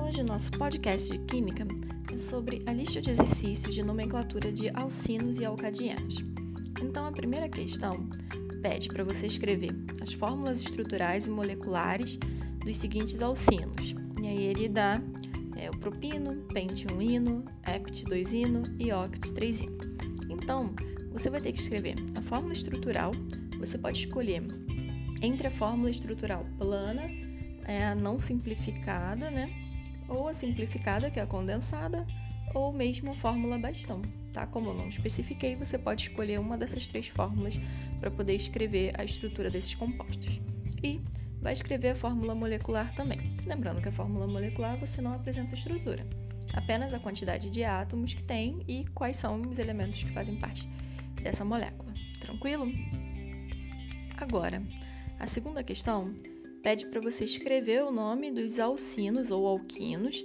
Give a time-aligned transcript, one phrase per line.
[0.00, 1.64] Hoje o nosso podcast de Química
[2.12, 6.16] é sobre a lista de exercícios de nomenclatura de alcinos e alcadianos.
[6.82, 8.08] Então, a primeira questão
[8.60, 9.70] pede para você escrever
[10.00, 12.18] as fórmulas estruturais e moleculares
[12.64, 13.94] dos seguintes alcinos.
[14.20, 15.00] E aí ele dá
[15.56, 19.78] é, o propino, pente 1-ino, hept 2-ino e oct 3-ino.
[20.28, 20.74] Então,
[21.12, 23.12] você vai ter que escrever a fórmula estrutural.
[23.60, 24.42] Você pode escolher
[25.22, 27.08] entre a fórmula estrutural plana,
[27.68, 29.52] é a não simplificada, né?
[30.08, 32.06] Ou a simplificada, que é a condensada,
[32.54, 34.00] ou mesmo a fórmula bastão,
[34.32, 34.46] tá?
[34.46, 37.60] Como eu não especifiquei, você pode escolher uma dessas três fórmulas
[38.00, 40.40] para poder escrever a estrutura desses compostos.
[40.82, 41.00] E
[41.42, 43.36] vai escrever a fórmula molecular também.
[43.46, 46.06] Lembrando que a fórmula molecular você não apresenta estrutura,
[46.54, 50.66] apenas a quantidade de átomos que tem e quais são os elementos que fazem parte
[51.22, 51.92] dessa molécula.
[52.18, 52.72] Tranquilo?
[54.16, 54.62] Agora,
[55.20, 56.14] a segunda questão
[56.62, 60.24] pede para você escrever o nome dos alcinos ou alquinos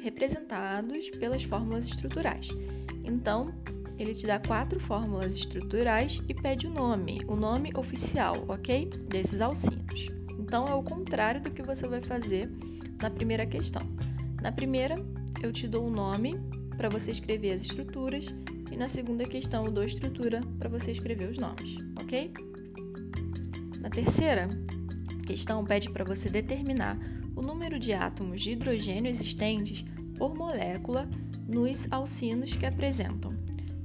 [0.00, 2.48] representados pelas fórmulas estruturais.
[3.04, 3.52] Então,
[3.98, 8.86] ele te dá quatro fórmulas estruturais e pede o nome, o nome oficial, ok?
[9.08, 10.08] Desses alcinos.
[10.38, 12.50] Então, é o contrário do que você vai fazer
[13.00, 13.82] na primeira questão.
[14.40, 14.96] Na primeira,
[15.42, 16.34] eu te dou o nome
[16.76, 18.26] para você escrever as estruturas
[18.70, 22.32] e na segunda questão eu dou estrutura para você escrever os nomes, ok?
[23.80, 24.48] Na terceira
[25.22, 26.98] questão, pede para você determinar
[27.34, 29.84] o número de átomos de hidrogênio existentes
[30.18, 31.08] por molécula
[31.48, 33.36] nos alcinos que apresentam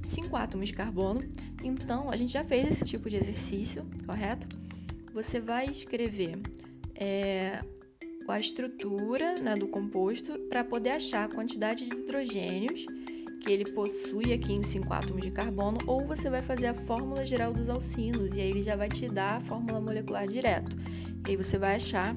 [0.02, 1.20] 5 átomos de carbono.
[1.62, 4.48] Então, a gente já fez esse tipo de exercício, correto?
[5.12, 6.38] Você vai escrever
[6.94, 7.60] é,
[8.28, 12.86] a estrutura né, do composto para poder achar a quantidade de hidrogênios
[13.48, 17.24] que ele possui aqui em 5 átomos de carbono, ou você vai fazer a fórmula
[17.24, 20.76] geral dos alcinos e aí ele já vai te dar a fórmula molecular direto.
[21.26, 22.14] E aí você vai achar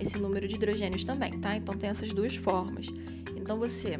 [0.00, 1.54] esse número de hidrogênios também, tá?
[1.54, 2.88] Então tem essas duas formas.
[3.36, 3.92] Então você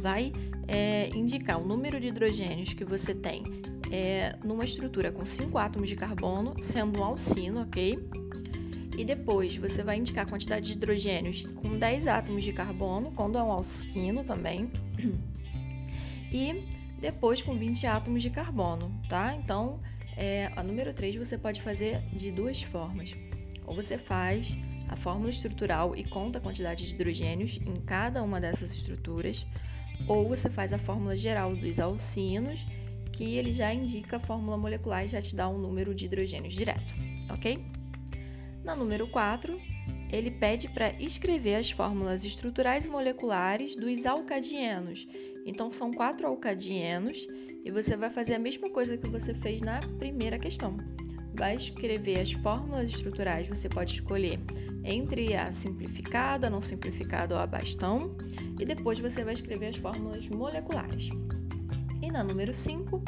[0.00, 0.32] vai
[0.66, 3.44] é, indicar o número de hidrogênios que você tem
[3.92, 8.04] é, numa estrutura com 5 átomos de carbono, sendo um alcino, ok?
[8.98, 13.38] E depois você vai indicar a quantidade de hidrogênios com 10 átomos de carbono, quando
[13.38, 14.72] é um alcino também.
[16.34, 16.64] e
[16.98, 19.36] depois com 20 átomos de carbono, tá?
[19.36, 19.80] Então,
[20.16, 23.16] é, a número 3 você pode fazer de duas formas.
[23.64, 24.58] Ou você faz
[24.88, 29.46] a fórmula estrutural e conta a quantidade de hidrogênios em cada uma dessas estruturas,
[30.08, 32.66] ou você faz a fórmula geral dos alcinos,
[33.12, 36.52] que ele já indica a fórmula molecular e já te dá um número de hidrogênios
[36.52, 36.94] direto,
[37.30, 37.64] ok?
[38.64, 39.56] Na número 4,
[40.14, 45.06] ele pede para escrever as fórmulas estruturais e moleculares dos alcadienos
[45.44, 47.26] então são quatro alcadienos
[47.64, 50.76] e você vai fazer a mesma coisa que você fez na primeira questão.
[51.34, 54.40] Vai escrever as fórmulas estruturais, você pode escolher
[54.84, 58.16] entre a simplificada, não simplificada ou a bastão,
[58.58, 61.08] e depois você vai escrever as fórmulas moleculares.
[62.00, 63.02] E na número 5,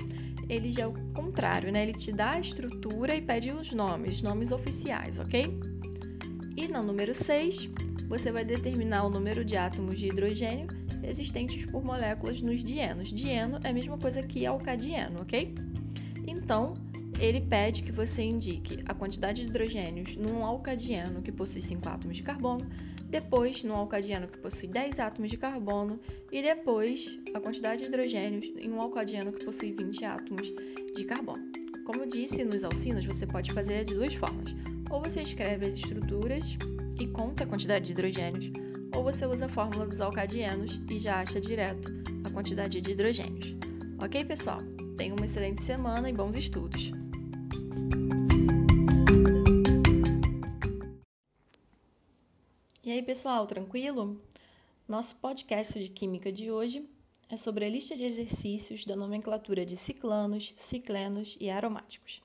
[0.48, 1.82] ele já é o contrário, né?
[1.82, 5.46] Ele te dá a estrutura e pede os nomes, nomes oficiais, ok?
[6.56, 7.68] E na número 6,
[8.08, 10.68] você vai determinar o número de átomos de hidrogênio
[11.02, 13.12] existentes por moléculas nos dienos.
[13.12, 15.54] Dieno é a mesma coisa que alcadieno, ok?
[16.26, 16.74] Então,
[17.18, 22.16] ele pede que você indique a quantidade de hidrogênios num alcadieno que possui 5 átomos
[22.16, 22.68] de carbono,
[23.08, 26.00] depois num alcadieno que possui 10 átomos de carbono
[26.32, 30.52] e depois a quantidade de hidrogênios em um alcadieno que possui 20 átomos
[30.94, 31.44] de carbono.
[31.84, 34.54] Como eu disse, nos alcinos você pode fazer de duas formas.
[34.90, 36.56] Ou você escreve as estruturas
[36.98, 38.50] e conta a quantidade de hidrogênios,
[38.94, 41.88] ou você usa a fórmula dos alcadienos e já acha direto
[42.24, 43.54] a quantidade de hidrogênios.
[44.02, 44.60] Ok, pessoal?
[44.96, 46.92] Tenha uma excelente semana e bons estudos!
[52.84, 54.20] E aí, pessoal, tranquilo?
[54.88, 56.88] Nosso podcast de Química de hoje
[57.28, 62.22] é sobre a lista de exercícios da nomenclatura de ciclanos, ciclenos e aromáticos.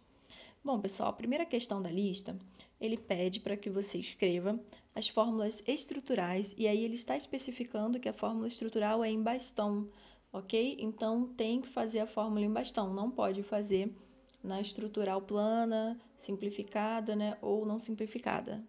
[0.63, 2.37] Bom, pessoal, a primeira questão da lista
[2.81, 4.59] ele pede para que você escreva
[4.95, 9.87] as fórmulas estruturais e aí ele está especificando que a fórmula estrutural é em bastão,
[10.33, 10.77] ok?
[10.79, 13.95] Então tem que fazer a fórmula em bastão, não pode fazer
[14.43, 18.63] na estrutural plana, simplificada, né, ou não simplificada.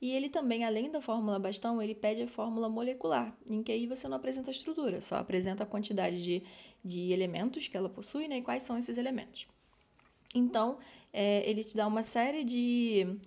[0.00, 3.86] E ele também, além da fórmula bastão, ele pede a fórmula molecular, em que aí
[3.86, 6.42] você não apresenta a estrutura, só apresenta a quantidade de,
[6.82, 9.46] de elementos que ela possui, né, e quais são esses elementos.
[10.34, 10.78] Então,
[11.12, 13.18] é, ele te dá uma série de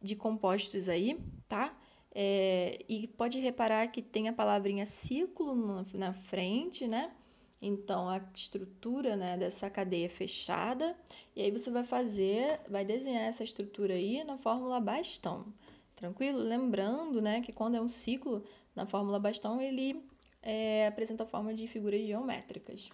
[0.00, 1.18] de compostos aí,
[1.48, 1.76] tá?
[2.14, 5.54] É, e pode reparar que tem a palavrinha ciclo
[5.94, 7.12] na, frente, né?
[7.60, 10.96] Então, a estrutura né, dessa cadeia fechada,
[11.34, 15.52] e aí você vai fazer, vai desenhar essa estrutura aí na fórmula bastão,
[15.96, 16.38] tranquilo?
[16.38, 18.44] Lembrando né, que quando é um ciclo,
[18.76, 20.00] Na fórmula bastão, ele
[20.42, 22.90] é, apresenta a forma de figuras geométricas.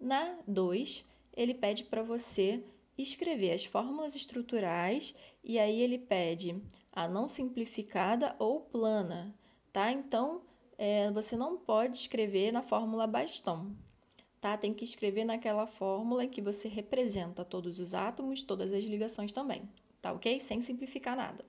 [0.00, 1.04] Na 2,
[1.36, 2.64] ele pede para você
[3.02, 5.14] escrever as fórmulas estruturais
[5.44, 6.60] e aí ele pede
[6.92, 9.34] a não simplificada ou plana,
[9.72, 9.92] tá?
[9.92, 10.42] Então,
[10.78, 13.76] é, você não pode escrever na fórmula bastão,
[14.40, 14.56] tá?
[14.56, 19.32] Tem que escrever naquela fórmula em que você representa todos os átomos, todas as ligações
[19.32, 19.68] também,
[20.00, 20.40] tá ok?
[20.40, 21.44] Sem simplificar nada.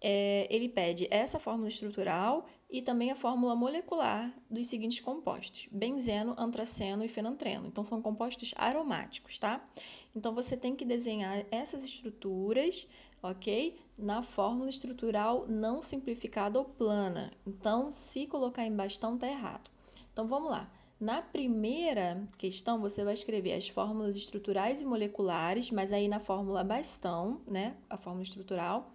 [0.00, 6.34] É, ele pede essa fórmula estrutural e também a fórmula molecular dos seguintes compostos: benzeno,
[6.38, 7.66] antraceno e fenantreno.
[7.66, 9.66] Então, são compostos aromáticos, tá?
[10.14, 12.86] Então, você tem que desenhar essas estruturas,
[13.22, 13.76] ok?
[13.96, 17.32] Na fórmula estrutural não simplificada ou plana.
[17.46, 19.68] Então, se colocar em bastão, tá errado.
[20.12, 20.66] Então, vamos lá.
[21.00, 26.64] Na primeira questão, você vai escrever as fórmulas estruturais e moleculares, mas aí na fórmula
[26.64, 27.76] bastão, né?
[27.88, 28.92] A fórmula estrutural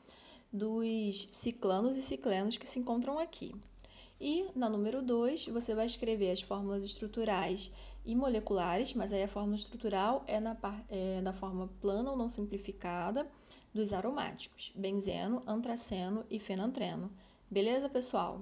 [0.53, 3.55] dos ciclanos e ciclenos que se encontram aqui.
[4.21, 7.71] E na número 2, você vai escrever as fórmulas estruturais
[8.05, 10.55] e moleculares, mas aí a fórmula estrutural é na,
[10.89, 13.27] é na forma plana ou não simplificada
[13.73, 17.11] dos aromáticos, benzeno, antraceno e fenantreno.
[17.49, 18.41] Beleza, pessoal?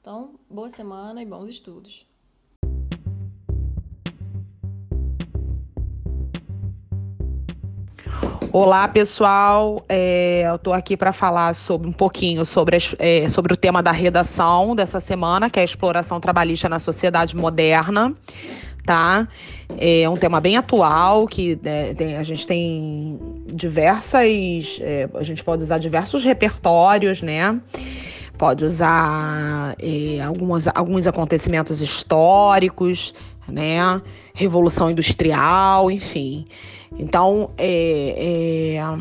[0.00, 2.04] Então, boa semana e bons estudos!
[8.54, 9.82] Olá, pessoal.
[9.88, 13.92] É, eu estou aqui para falar sobre um pouquinho sobre, é, sobre o tema da
[13.92, 18.14] redação dessa semana, que é a exploração trabalhista na sociedade moderna.
[18.84, 19.26] Tá?
[19.78, 24.78] É um tema bem atual, que é, tem, a gente tem diversas.
[24.82, 27.58] É, a gente pode usar diversos repertórios, né?
[28.36, 33.14] Pode usar é, alguns, alguns acontecimentos históricos,
[33.48, 34.02] né?
[34.34, 36.44] Revolução Industrial, enfim.
[36.98, 38.98] Então, é, é,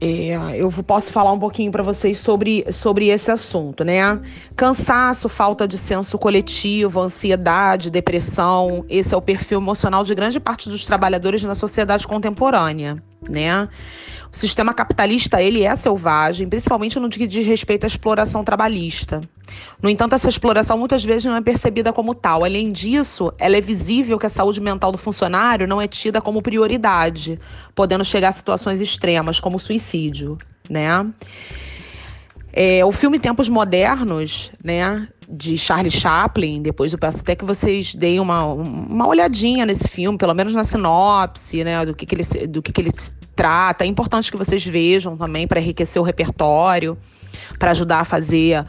[0.00, 4.20] é, eu posso falar um pouquinho para vocês sobre, sobre esse assunto, né?
[4.54, 10.68] Cansaço, falta de senso coletivo, ansiedade, depressão, esse é o perfil emocional de grande parte
[10.68, 13.68] dos trabalhadores na sociedade contemporânea, né?
[14.34, 19.20] O sistema capitalista, ele é selvagem, principalmente no que diz respeito à exploração trabalhista.
[19.80, 22.42] No entanto, essa exploração muitas vezes não é percebida como tal.
[22.42, 26.42] Além disso, ela é visível que a saúde mental do funcionário não é tida como
[26.42, 27.38] prioridade,
[27.76, 30.36] podendo chegar a situações extremas, como suicídio,
[30.68, 31.06] né?
[32.52, 37.94] É, o filme Tempos Modernos, né, de Charlie Chaplin, depois eu peço até que vocês
[37.94, 42.46] deem uma, uma olhadinha nesse filme, pelo menos na sinopse, né, do que, que ele,
[42.48, 42.90] do que, que ele
[43.34, 43.84] trata.
[43.84, 46.96] É importante que vocês vejam também para enriquecer o repertório,
[47.58, 48.64] para ajudar a fazer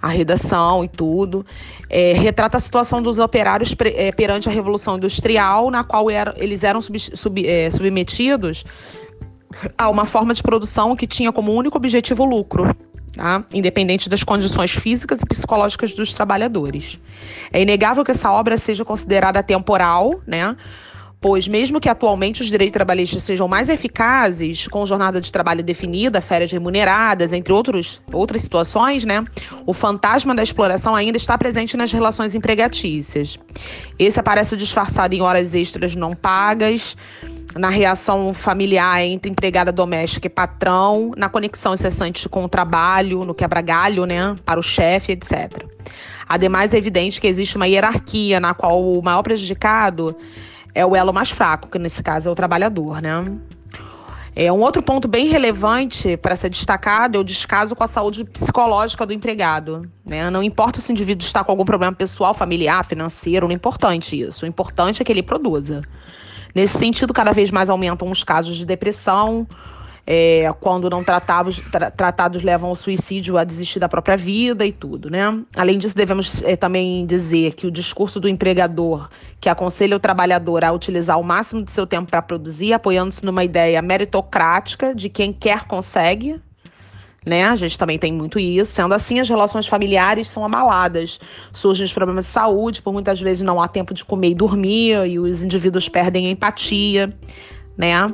[0.00, 1.44] a redação e tudo.
[1.88, 6.64] É, retrata a situação dos operários é, perante a Revolução Industrial, na qual era, eles
[6.64, 8.64] eram sub, sub, é, submetidos
[9.76, 12.74] a uma forma de produção que tinha como único objetivo o lucro.
[13.12, 13.44] Tá?
[13.52, 17.00] Independente das condições físicas e psicológicas dos trabalhadores.
[17.52, 20.56] É inegável que essa obra seja considerada temporal, né?
[21.20, 26.20] Pois mesmo que atualmente os direitos trabalhistas sejam mais eficazes, com jornada de trabalho definida,
[26.20, 29.22] férias remuneradas, entre outros, outras situações, né,
[29.66, 33.38] o fantasma da exploração ainda está presente nas relações empregatícias.
[33.98, 36.96] Esse aparece disfarçado em horas extras não pagas,
[37.54, 43.34] na reação familiar entre empregada doméstica e patrão, na conexão incessante com o trabalho, no
[43.34, 45.66] quebra-galho, né, para o chefe, etc.
[46.28, 50.16] Ademais, é evidente que existe uma hierarquia na qual o maior prejudicado
[50.74, 53.24] é o elo mais fraco, que nesse caso é o trabalhador, né?
[54.34, 58.24] É, um outro ponto bem relevante para ser destacado é o descaso com a saúde
[58.24, 59.90] psicológica do empregado.
[60.06, 60.30] Né?
[60.30, 64.18] Não importa se o indivíduo está com algum problema pessoal, familiar, financeiro, não é importante
[64.18, 64.44] isso.
[64.44, 65.82] O importante é que ele produza.
[66.54, 69.46] Nesse sentido, cada vez mais aumentam os casos de depressão,
[70.12, 74.72] é, quando não tratados, tra tratados levam ao suicídio, a desistir da própria vida e
[74.72, 75.40] tudo, né?
[75.54, 79.08] Além disso, devemos é, também dizer que o discurso do empregador
[79.40, 83.44] que aconselha o trabalhador a utilizar o máximo de seu tempo para produzir, apoiando-se numa
[83.44, 86.40] ideia meritocrática de quem quer consegue,
[87.24, 87.44] né?
[87.44, 88.72] A gente também tem muito isso.
[88.72, 91.20] Sendo assim, as relações familiares são abaladas.
[91.52, 95.06] Surgem os problemas de saúde, por muitas vezes não há tempo de comer e dormir,
[95.06, 97.16] e os indivíduos perdem a empatia
[97.76, 98.12] né?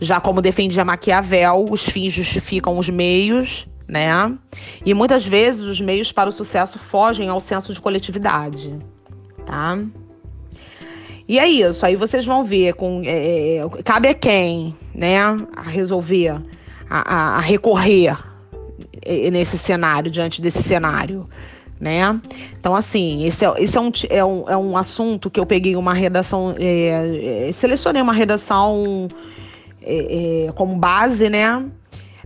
[0.00, 4.32] Já como defendia Maquiavel, os fins justificam os meios, né?
[4.84, 8.78] E muitas vezes os meios para o sucesso fogem ao senso de coletividade,
[9.44, 9.78] tá?
[11.28, 15.18] E é isso, aí vocês vão ver com é, é cabe a quem, né,
[15.56, 16.40] a resolver,
[16.88, 18.16] a, a, a recorrer
[19.02, 21.28] é, nesse cenário, diante desse cenário
[21.80, 22.20] né?
[22.58, 25.74] Então, assim, esse é, esse é, um, é, um, é um assunto que eu peguei
[25.74, 29.08] uma redação, é, é, selecionei uma redação
[29.80, 31.64] é, é como base, né?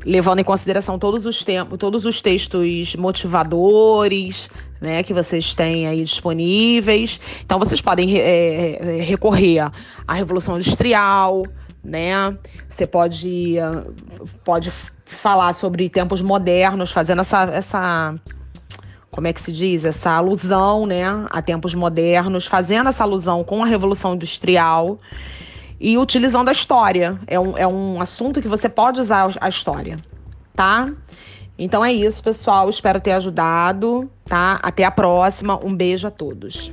[0.05, 6.05] levando em consideração todos os tempos, todos os textos motivadores, né, que vocês têm aí
[6.05, 7.19] disponíveis.
[7.43, 9.71] Então vocês podem é, recorrer
[10.07, 11.43] à Revolução Industrial,
[11.83, 12.37] né?
[12.69, 13.55] Você pode
[14.45, 14.71] pode
[15.07, 18.15] falar sobre tempos modernos, fazendo essa essa
[19.15, 23.63] como é que se diz, essa alusão, né, a tempos modernos, fazendo essa alusão com
[23.63, 24.99] a Revolução Industrial
[25.79, 27.17] e utilizando a história.
[27.29, 29.99] É um, é um assunto que você pode usar a história,
[30.53, 30.93] tá?
[31.57, 32.69] Então é isso, pessoal.
[32.69, 34.59] Espero ter ajudado, tá?
[34.61, 35.65] Até a próxima.
[35.65, 36.73] Um beijo a todos.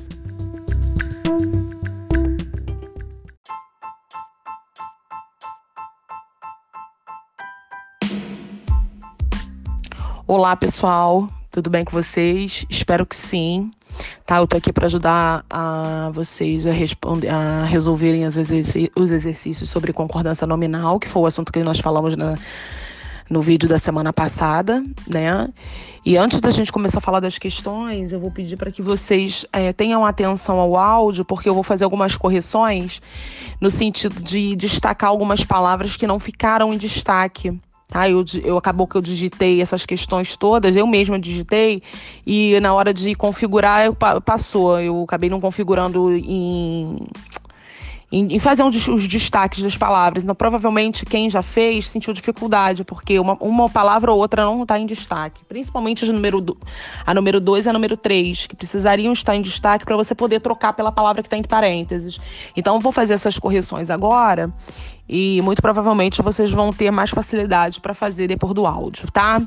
[10.26, 11.30] Olá, pessoal.
[11.52, 12.66] Tudo bem com vocês?
[12.70, 13.72] Espero que sim.
[14.26, 19.92] Tá, eu tô aqui para ajudar a vocês a, responder, a resolverem os exercícios sobre
[19.92, 22.36] concordância nominal, que foi o assunto que nós falamos na,
[23.30, 25.50] no vídeo da semana passada, né?
[26.06, 29.46] E antes da gente começar a falar das questões, eu vou pedir para que vocês
[29.52, 33.02] é, tenham atenção ao áudio, porque eu vou fazer algumas correções
[33.60, 37.60] no sentido de destacar algumas palavras que não ficaram em destaque
[37.92, 38.10] Tá?
[38.10, 41.84] Eu, eu acabou que eu digitei essas questões todas, eu mesma digitei,
[42.26, 44.80] e na hora de configurar eu, passou.
[44.80, 46.96] Eu acabei não configurando em
[48.12, 50.24] em, fazer um, os destaques das palavras.
[50.24, 54.78] Então, provavelmente, quem já fez sentiu dificuldade, porque uma, uma palavra ou outra não está
[54.78, 55.44] em destaque.
[55.46, 56.60] Principalmente número 2
[57.06, 60.42] a número dois e a número 3, que precisariam estar em destaque para você poder
[60.42, 62.20] trocar pela palavra que está em parênteses.
[62.56, 64.52] Então, vou fazer essas correções agora
[65.08, 69.42] e muito provavelmente vocês vão ter mais facilidade para fazer depois do áudio, tá?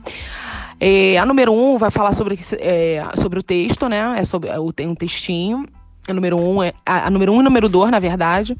[0.80, 4.16] É, a número 1 um vai falar sobre, é, sobre o texto, né?
[4.18, 5.66] É sobre, tem um textinho
[6.08, 8.56] a número 1 um é a, a número 1 um e número 2, na verdade.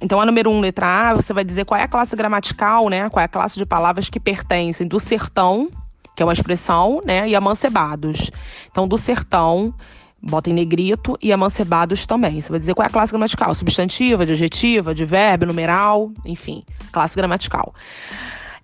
[0.00, 2.88] Então, a número 1, um, letra A, você vai dizer qual é a classe gramatical,
[2.88, 3.08] né?
[3.10, 5.68] Qual é a classe de palavras que pertencem do sertão,
[6.16, 7.28] que é uma expressão, né?
[7.28, 8.30] E amancebados.
[8.70, 9.74] Então, do sertão,
[10.22, 12.40] bota em negrito, e amancebados também.
[12.40, 17.14] Você vai dizer qual é a classe gramatical: substantiva, adjetiva, de verbo, numeral, enfim, classe
[17.14, 17.74] gramatical.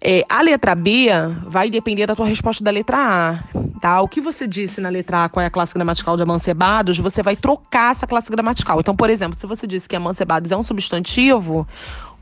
[0.01, 1.09] É, a letra B
[1.43, 4.01] vai depender da tua resposta da letra A, tá?
[4.01, 7.23] O que você disse na letra A, qual é a classe gramatical de amancebados, você
[7.23, 8.79] vai trocar essa classe gramatical.
[8.81, 11.67] Então, por exemplo, se você disse que amancebados é um substantivo,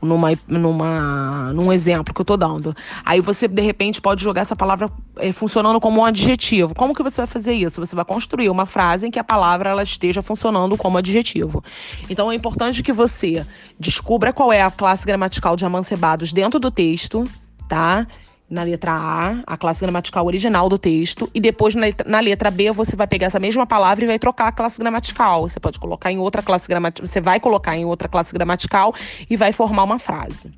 [0.01, 2.75] numa, numa, num exemplo que eu tô dando.
[3.03, 6.75] Aí você, de repente, pode jogar essa palavra é, funcionando como um adjetivo.
[6.75, 7.83] Como que você vai fazer isso?
[7.83, 11.63] Você vai construir uma frase em que a palavra ela esteja funcionando como adjetivo.
[12.09, 13.45] Então é importante que você
[13.79, 17.25] descubra qual é a classe gramatical de amancebados dentro do texto
[17.67, 18.07] tá?
[18.47, 22.95] Na letra A, a classe gramatical original do texto, e depois na letra, B você
[22.95, 25.49] vai pegar essa mesma palavra e vai trocar a classe gramatical.
[25.49, 28.93] Você pode colocar em outra classe gramatical, você vai colocar em outra classe gramatical
[29.27, 30.51] e vai formar uma frase,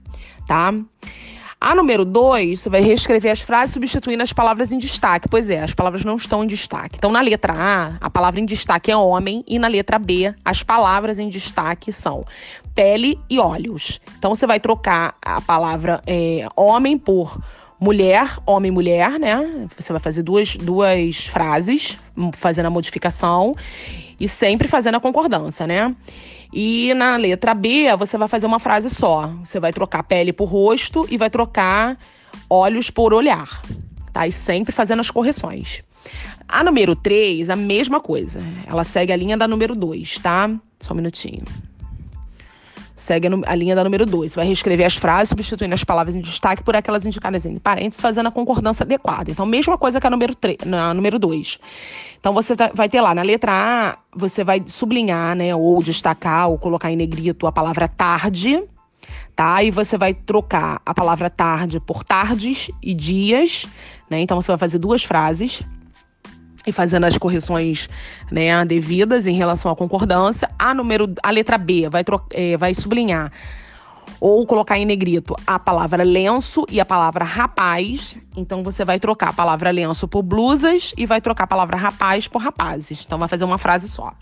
[0.46, 0.74] tá?
[1.60, 5.28] A número 2, você vai reescrever as frases substituindo as palavras em destaque.
[5.28, 6.98] Pois é, as palavras não estão em destaque.
[6.98, 10.62] Então, na letra A, a palavra em destaque é homem, e na letra B, as
[10.62, 12.24] palavras em destaque são
[12.76, 14.00] pele e olhos.
[14.20, 17.42] Então, você vai trocar a palavra é, homem por
[17.80, 19.68] mulher, homem, mulher, né?
[19.78, 21.98] Você vai fazer duas, duas frases,
[22.34, 23.56] fazendo a modificação
[24.20, 25.96] e sempre fazendo a concordância, né?
[26.52, 29.28] E na letra B, você vai fazer uma frase só.
[29.44, 31.98] Você vai trocar pele por rosto e vai trocar
[32.50, 33.62] olhos por olhar.
[34.14, 34.28] Tá?
[34.28, 35.84] E sempre fazendo as correções.
[36.48, 38.42] A número 3, a mesma coisa.
[38.66, 40.50] Ela segue a linha da número 2, tá?
[40.80, 41.44] Só um minutinho
[42.98, 44.36] segue a linha da número 2.
[44.36, 48.28] Vai reescrever as frases, substituindo as palavras em destaque por aquelas indicadas em parênteses, fazendo
[48.28, 49.32] a concordância adequada.
[49.32, 51.60] Então, mesma coisa que a número 3, na número 2.
[52.20, 56.50] Então, você tá, vai ter lá, na letra A, você vai sublinhar, né, ou destacar,
[56.50, 58.64] ou colocar em negrito a palavra tarde,
[59.36, 59.64] tá?
[59.64, 63.68] E você vai trocar a palavra tarde por tardes e dias,
[64.10, 64.20] né?
[64.20, 65.64] Então, você vai fazer duas frases
[66.68, 67.90] e fazendo as correções
[68.30, 70.50] né, devidas em relação à concordância.
[70.60, 73.32] A número, a letra B vai, é, vai sublinhar
[74.20, 78.18] ou colocar em negrito a palavra lenço e a palavra rapaz.
[78.36, 82.28] Então você vai trocar a palavra lenço por blusas e vai trocar a palavra rapaz
[82.28, 83.04] por rapazes.
[83.06, 84.14] Então vai fazer uma frase só.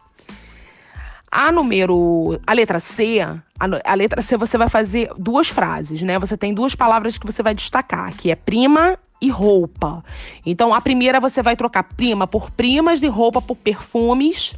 [1.38, 6.18] A número, a letra C, a, a, letra C você vai fazer duas frases, né?
[6.18, 10.02] Você tem duas palavras que você vai destacar, que é prima e roupa.
[10.46, 14.56] Então a primeira você vai trocar prima por primas e roupa por perfumes.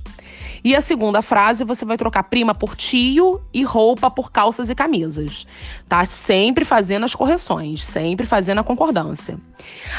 [0.64, 4.76] E a segunda frase você vai trocar prima por tio e roupa por calças e
[4.76, 5.48] camisas.
[5.90, 6.06] Tá?
[6.06, 9.40] Sempre fazendo as correções, sempre fazendo a concordância.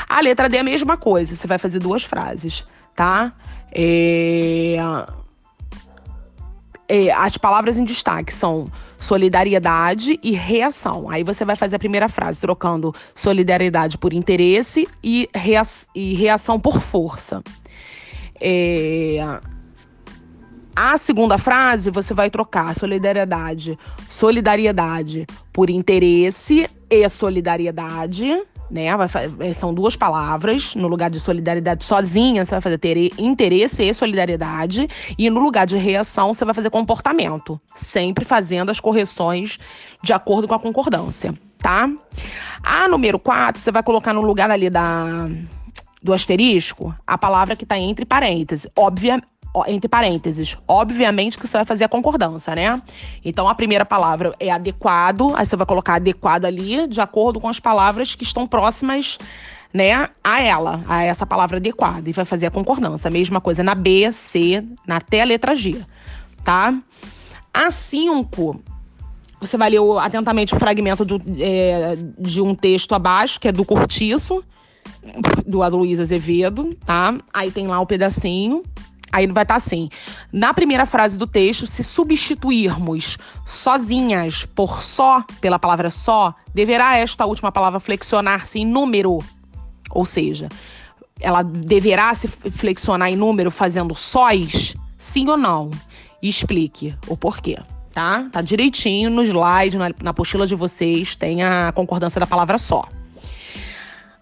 [0.09, 3.33] A letra D é a mesma coisa, você vai fazer duas frases, tá?
[3.73, 4.77] É
[6.88, 8.66] é, as palavras em destaque são
[8.99, 11.11] solidariedade e reação.
[11.11, 15.62] Aí você vai fazer a primeira frase trocando solidariedade por interesse e, rea
[15.95, 17.42] e reação por força.
[18.40, 19.18] É,
[20.75, 23.78] a segunda frase você vai trocar solidariedade,
[24.09, 28.95] solidariedade por interesse e solidariedade né?
[28.97, 29.09] Vai,
[29.41, 30.75] é, são duas palavras.
[30.75, 34.89] No lugar de solidariedade sozinha, você vai fazer ter interesse e solidariedade.
[35.17, 37.61] E no lugar de reação, você vai fazer comportamento.
[37.75, 39.59] Sempre fazendo as correções
[40.03, 41.91] de acordo com a concordância, tá?
[42.63, 45.29] A número 4, você vai colocar no lugar ali da,
[46.03, 48.67] do asterisco a palavra que está entre parênteses.
[48.77, 49.27] Obviamente
[49.67, 52.81] entre parênteses, obviamente que você vai fazer a concordância, né?
[53.25, 57.49] Então a primeira palavra é adequado, aí você vai colocar adequado ali de acordo com
[57.49, 59.19] as palavras que estão próximas,
[59.73, 63.11] né, a ela, a essa palavra adequada e vai fazer a concordância.
[63.11, 65.77] Mesma coisa na B, C, na até a letra G,
[66.45, 66.75] tá?
[67.53, 68.61] A 5
[69.41, 73.65] você vai ler atentamente o fragmento do, é, de um texto abaixo, que é do
[73.65, 74.43] Cortiço,
[75.47, 77.17] do Aloysio Azevedo, tá?
[77.33, 78.62] Aí tem lá o pedacinho.
[79.12, 79.88] Aí vai estar tá assim:
[80.33, 87.25] na primeira frase do texto, se substituirmos sozinhas por só pela palavra só, deverá esta
[87.27, 89.19] última palavra flexionar-se em número.
[89.91, 90.49] Ou seja,
[91.21, 94.75] ela deverá se flexionar em número fazendo sóis?
[94.97, 95.71] Sim ou não?
[96.23, 97.59] E explique o porquê.
[97.93, 98.29] Tá?
[98.31, 102.87] Tá direitinho no slide, na, na apostila de vocês, tem a concordância da palavra só.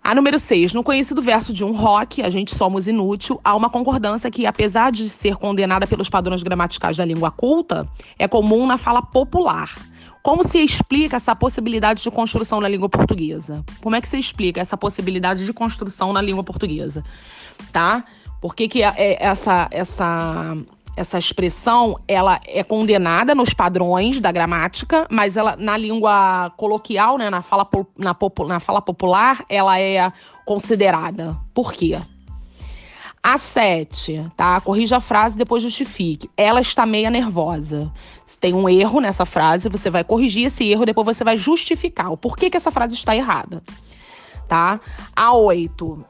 [0.07, 3.69] A número 6, no conhecido verso de um rock, a gente somos inútil, há uma
[3.69, 8.79] concordância que, apesar de ser condenada pelos padrões gramaticais da língua culta, é comum na
[8.79, 9.69] fala popular.
[10.23, 13.65] Como se explica essa possibilidade de construção na língua portuguesa?
[13.83, 17.03] Como é que se explica essa possibilidade de construção na língua portuguesa?
[17.73, 18.05] Tá?
[18.41, 20.57] Por que, que é, é essa, essa
[20.97, 27.29] essa expressão ela é condenada nos padrões da gramática, mas ela na língua coloquial, né,
[27.29, 28.17] na fala, na,
[28.49, 30.11] na fala popular, ela é
[30.47, 31.37] considerada.
[31.53, 31.99] Por quê?
[33.23, 34.61] A 7, tá?
[34.61, 36.31] Corrija a frase e depois justifique.
[36.37, 37.93] Ela está meia nervosa.
[38.25, 42.13] Se tem um erro nessa frase, você vai corrigir esse erro, depois você vai justificar
[42.13, 43.63] o porquê que essa frase está errada.
[44.49, 44.81] Tá?
[45.15, 46.05] A 8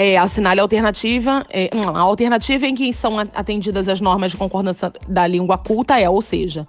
[0.00, 1.44] é, assinale a alternativa.
[1.50, 6.08] É, a alternativa em que são atendidas as normas de concordância da língua culta é,
[6.08, 6.66] ou seja,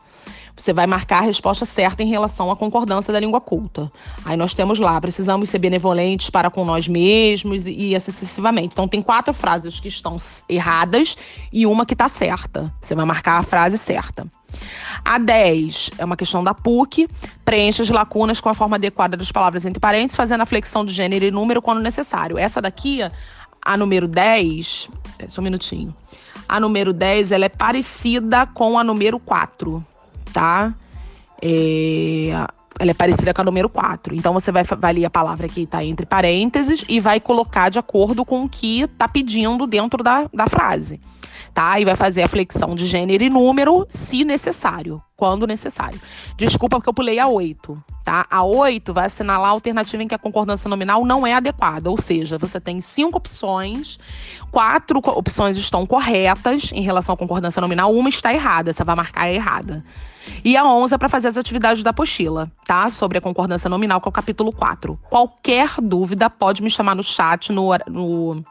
[0.54, 3.89] você vai marcar a resposta certa em relação à concordância da língua culta.
[4.26, 8.74] Aí nós temos lá, precisamos ser benevolentes para com nós mesmos e, e assim sucessivamente.
[8.74, 10.17] Então tem quatro frases que estão
[10.50, 11.17] erradas
[11.54, 12.70] e uma que está certa.
[12.82, 14.28] Você vai marcar a frase certa.
[15.04, 17.08] A 10 é uma questão da PUC.
[17.44, 20.94] Preencha as lacunas com a forma adequada das palavras entre parênteses, fazendo a flexão de
[20.94, 22.38] gênero e número quando necessário.
[22.38, 23.02] Essa daqui,
[23.62, 24.90] a número 10.
[25.20, 25.96] É, só um minutinho.
[26.48, 29.84] A número 10 ela é parecida com a número 4,
[30.34, 30.74] tá?
[31.42, 32.30] É,
[32.80, 34.14] ela é parecida com a número 4.
[34.16, 37.80] Então você vai, vai ler a palavra que está entre parênteses e vai colocar de
[37.80, 41.00] acordo com o que está pedindo dentro da, da frase
[41.54, 41.80] tá?
[41.80, 46.00] E vai fazer a flexão de gênero e número, se necessário, quando necessário.
[46.38, 48.26] Desculpa porque eu pulei a 8, tá?
[48.30, 51.98] A 8 vai assinalar a alternativa em que a concordância nominal não é adequada, ou
[51.98, 54.00] seja, você tem cinco opções,
[54.52, 59.32] quatro opções estão corretas em relação à concordância nominal, uma está errada, você vai marcar
[59.32, 59.84] errada.
[60.44, 62.90] E a 11 é para fazer as atividades da apostila, tá?
[62.90, 65.00] Sobre a concordância nominal, que é o capítulo 4.
[65.10, 68.44] Qualquer dúvida, pode me chamar no chat, no, no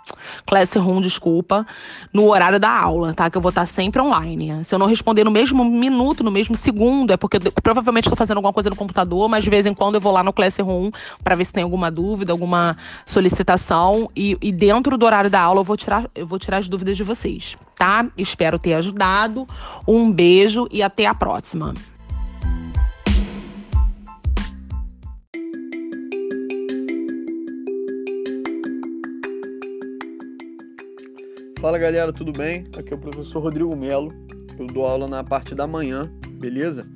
[0.47, 1.67] Classroom, desculpa,
[2.13, 3.31] no horário da aula, tá?
[3.31, 4.65] Que eu vou estar sempre online.
[4.65, 8.17] Se eu não responder no mesmo minuto, no mesmo segundo, é porque eu, provavelmente estou
[8.17, 10.91] fazendo alguma coisa no computador, mas de vez em quando eu vou lá no Classroom
[11.23, 14.11] para ver se tem alguma dúvida, alguma solicitação.
[14.17, 16.97] E, e dentro do horário da aula eu vou tirar, eu vou tirar as dúvidas
[16.97, 18.13] de vocês, tá?
[18.15, 19.49] Espero ter ajudado.
[19.89, 21.73] Um beijo e até a próxima.
[31.59, 32.67] Fala galera, tudo bem?
[32.77, 34.13] Aqui é o professor Rodrigo Melo.
[34.59, 36.87] Eu dou aula na parte da manhã, beleza?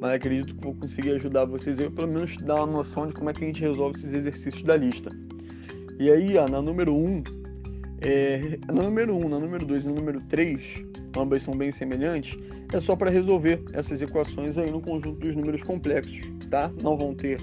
[0.00, 3.28] Mas acredito que vou conseguir ajudar vocês aí, pelo menos dar uma noção de como
[3.28, 5.10] é que a gente resolve esses exercícios da lista.
[5.98, 7.22] E aí, ó, na número 1, um,
[8.04, 10.60] é, na número 1, na número 2 e na número 3,
[11.16, 12.38] ambas são bem semelhantes,
[12.72, 16.70] é só para resolver essas equações aí no conjunto dos números complexos, tá?
[16.82, 17.38] Não vão ter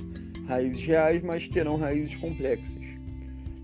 [0.47, 2.81] raízes reais, mas terão raízes complexas.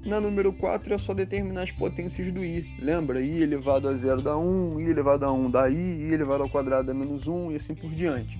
[0.05, 2.65] Na número 4 é só determinar as potências do i.
[2.79, 3.21] Lembra?
[3.21, 6.49] i elevado a zero dá 1, i elevado a 1 dá i, i elevado ao
[6.49, 8.39] quadrado dá menos 1 e assim por diante.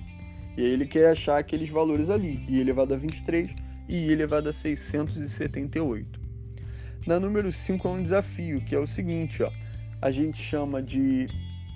[0.56, 3.50] E aí ele quer achar aqueles valores ali, i elevado a 23
[3.88, 6.17] e i elevado a 678.
[7.08, 9.50] Na número 5 é um desafio, que é o seguinte, ó.
[10.02, 11.26] A gente chama de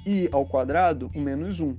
[0.07, 1.75] i ao quadrado, o menos 1.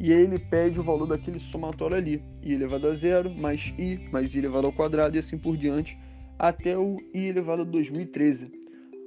[0.00, 3.98] E aí ele pede o valor daquele somatório ali, i elevado a zero, mais i,
[4.12, 5.98] mais i elevado ao quadrado, e assim por diante,
[6.38, 8.48] até o i elevado a 2013.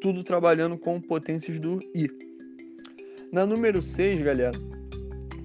[0.02, 2.10] Tudo trabalhando com potências do i.
[3.32, 4.52] Na número 6, galera,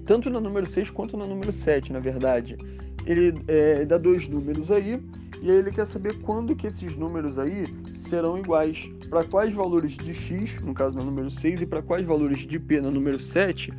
[0.05, 2.57] tanto na número 6 quanto na número 7, na verdade,
[3.05, 5.01] ele é, dá dois números aí,
[5.41, 7.63] e aí ele quer saber quando que esses números aí
[8.11, 8.77] serão iguais.
[9.09, 12.59] Para quais valores de x, no caso no número 6, e para quais valores de
[12.59, 13.71] p no número 7,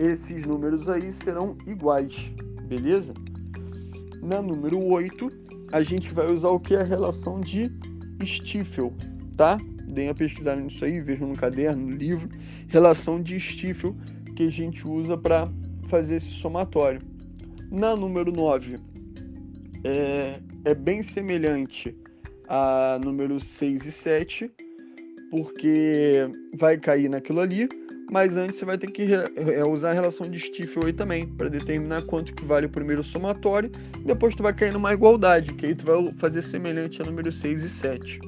[0.00, 2.12] esses números aí serão iguais,
[2.64, 3.14] beleza?
[4.20, 5.28] Na número 8,
[5.72, 6.74] a gente vai usar o que?
[6.74, 7.70] A relação de
[8.24, 8.92] Stiefel,
[9.36, 9.56] tá?
[9.86, 12.28] Deem a pesquisar nisso aí, vejam no caderno, no livro.
[12.66, 13.94] Relação de Stiefel
[14.34, 15.48] que a gente usa para
[15.88, 17.00] fazer esse somatório.
[17.70, 18.78] Na número 9,
[19.84, 21.96] é, é bem semelhante
[22.48, 24.50] a número 6 e 7,
[25.30, 26.28] porque
[26.58, 27.68] vai cair naquilo ali,
[28.10, 31.48] mas antes você vai ter que é, usar a relação de Stiefel aí também, para
[31.48, 33.70] determinar quanto que vale o primeiro somatório,
[34.04, 37.62] depois tu vai cair numa igualdade, que aí tu vai fazer semelhante a número 6
[37.62, 38.20] e 7.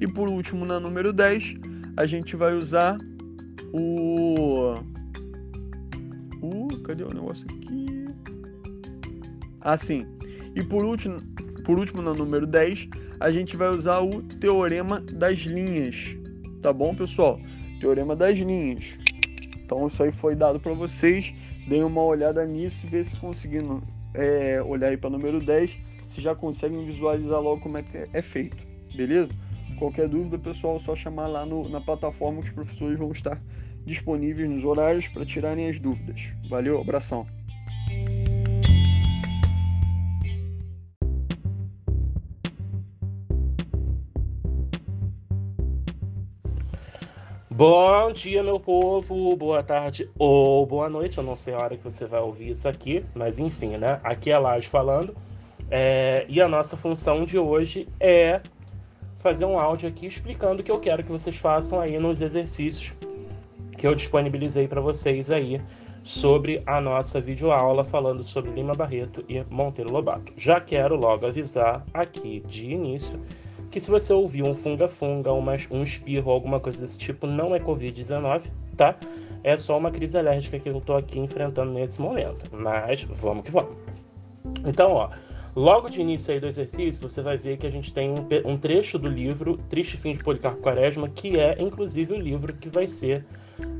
[0.00, 1.54] E por último, na número 10,
[1.96, 2.98] a gente vai usar
[3.72, 4.74] o...
[6.42, 6.68] o...
[6.82, 8.04] cadê o negócio aqui?
[9.60, 10.04] Ah, sim.
[10.54, 11.18] E por último,
[11.64, 15.96] por último, na número 10, a gente vai usar o teorema das linhas.
[16.62, 17.40] Tá bom, pessoal?
[17.80, 18.84] Teorema das linhas.
[19.58, 21.32] Então isso aí foi dado para vocês.
[21.66, 25.70] Deem uma olhada nisso e ver se conseguindo é, olhar aí para número 10,
[26.08, 28.56] se já conseguem visualizar logo como é que é feito.
[28.94, 29.32] Beleza?
[29.78, 33.40] Qualquer dúvida, pessoal, é só chamar lá no, na plataforma que os professores vão estar
[33.84, 36.20] disponíveis nos horários para tirarem as dúvidas.
[36.48, 37.26] Valeu, abração.
[47.56, 51.18] Bom dia, meu povo, boa tarde ou boa noite.
[51.18, 54.00] Eu não sei a hora que você vai ouvir isso aqui, mas enfim, né?
[54.02, 55.14] Aqui é Laje falando.
[55.70, 56.26] É...
[56.28, 58.40] E a nossa função de hoje é
[59.18, 62.92] fazer um áudio aqui explicando o que eu quero que vocês façam aí nos exercícios
[63.78, 65.62] que eu disponibilizei para vocês aí
[66.02, 70.32] sobre a nossa videoaula falando sobre Lima Barreto e Monteiro Lobato.
[70.36, 73.20] Já quero logo avisar aqui de início
[73.74, 78.44] que se você ouvir um funga-funga, um espirro, alguma coisa desse tipo, não é Covid-19,
[78.76, 78.96] tá?
[79.42, 82.48] É só uma crise alérgica que eu tô aqui enfrentando nesse momento.
[82.52, 83.74] Mas vamos que vamos.
[84.64, 85.10] Então, ó,
[85.56, 88.56] logo de início aí do exercício, você vai ver que a gente tem um, um
[88.56, 92.86] trecho do livro Triste Fim de Policarpo Quaresma, que é inclusive o livro que vai
[92.86, 93.26] ser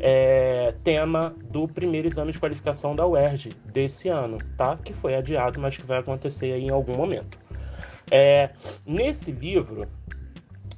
[0.00, 4.76] é, tema do primeiro exame de qualificação da UERJ desse ano, tá?
[4.76, 7.43] Que foi adiado, mas que vai acontecer aí em algum momento.
[8.10, 8.50] É,
[8.86, 9.88] nesse livro,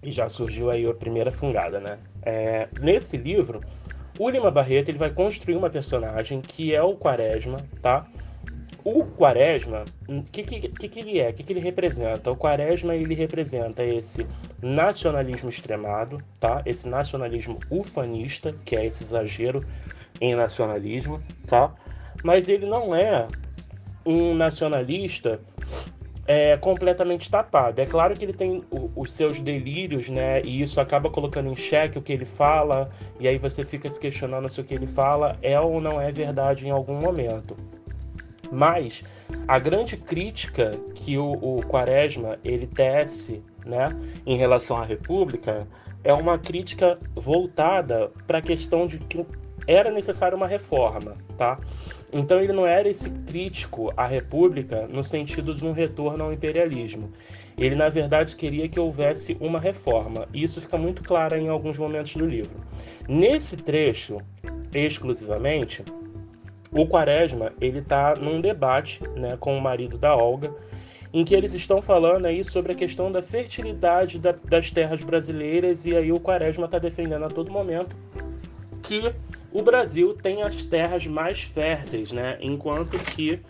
[0.03, 1.99] e já surgiu aí a primeira fungada, né?
[2.23, 3.61] É, nesse livro,
[4.19, 8.07] o Lima Barreto ele vai construir uma personagem que é o Quaresma, tá?
[8.85, 11.31] O Quaresma, o que, que, que, ele é?
[11.31, 12.31] O que, que ele representa?
[12.31, 14.25] O Quaresma ele representa esse
[14.63, 16.63] nacionalismo extremado, tá?
[16.65, 19.65] Esse nacionalismo ufanista, que é esse exagero
[20.21, 21.75] em nacionalismo, tá?
[22.23, 23.27] Mas ele não é
[24.05, 25.41] um nacionalista
[26.27, 27.81] é, completamente tapado.
[27.81, 30.43] É claro que ele tem o, os seus delírios, né?
[30.43, 34.01] E isso acaba colocando em xeque o que ele fala, e aí você fica se
[34.01, 37.57] questionando se o que ele fala é ou não é verdade em algum momento.
[38.51, 39.05] Mas
[39.49, 43.89] a grande crítica que o, o Quaresma ele tece né,
[44.25, 45.67] em relação à República
[46.05, 49.27] é uma crítica voltada para a questão de que
[49.67, 51.59] era necessária uma reforma, tá?
[52.13, 57.13] Então ele não era esse crítico à República no sentido de um retorno ao imperialismo.
[57.59, 61.79] Ele, na verdade, queria que houvesse uma reforma, e isso fica muito claro em alguns
[61.79, 62.61] momentos do livro.
[63.09, 64.19] Nesse trecho,
[64.75, 65.83] exclusivamente,
[66.71, 70.55] o Quaresma ele está num debate né, com o marido da Olga,
[71.15, 75.87] em que eles estão falando aí sobre a questão da fertilidade da, das terras brasileiras,
[75.87, 77.97] e aí o Quaresma está defendendo a todo momento
[78.83, 79.13] que
[79.57, 82.37] o Brasil tem as terras mais férteis, né?
[82.43, 83.41] Enquanto que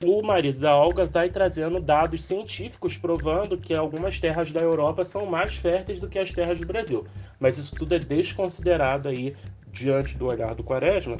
[0.00, 5.26] o marido da Olga está trazendo dados científicos provando que algumas terras da Europa são
[5.26, 7.04] mais férteis do que as terras do Brasil.
[7.40, 9.34] Mas isso tudo é desconsiderado aí
[9.72, 11.16] diante do olhar do Quaresma,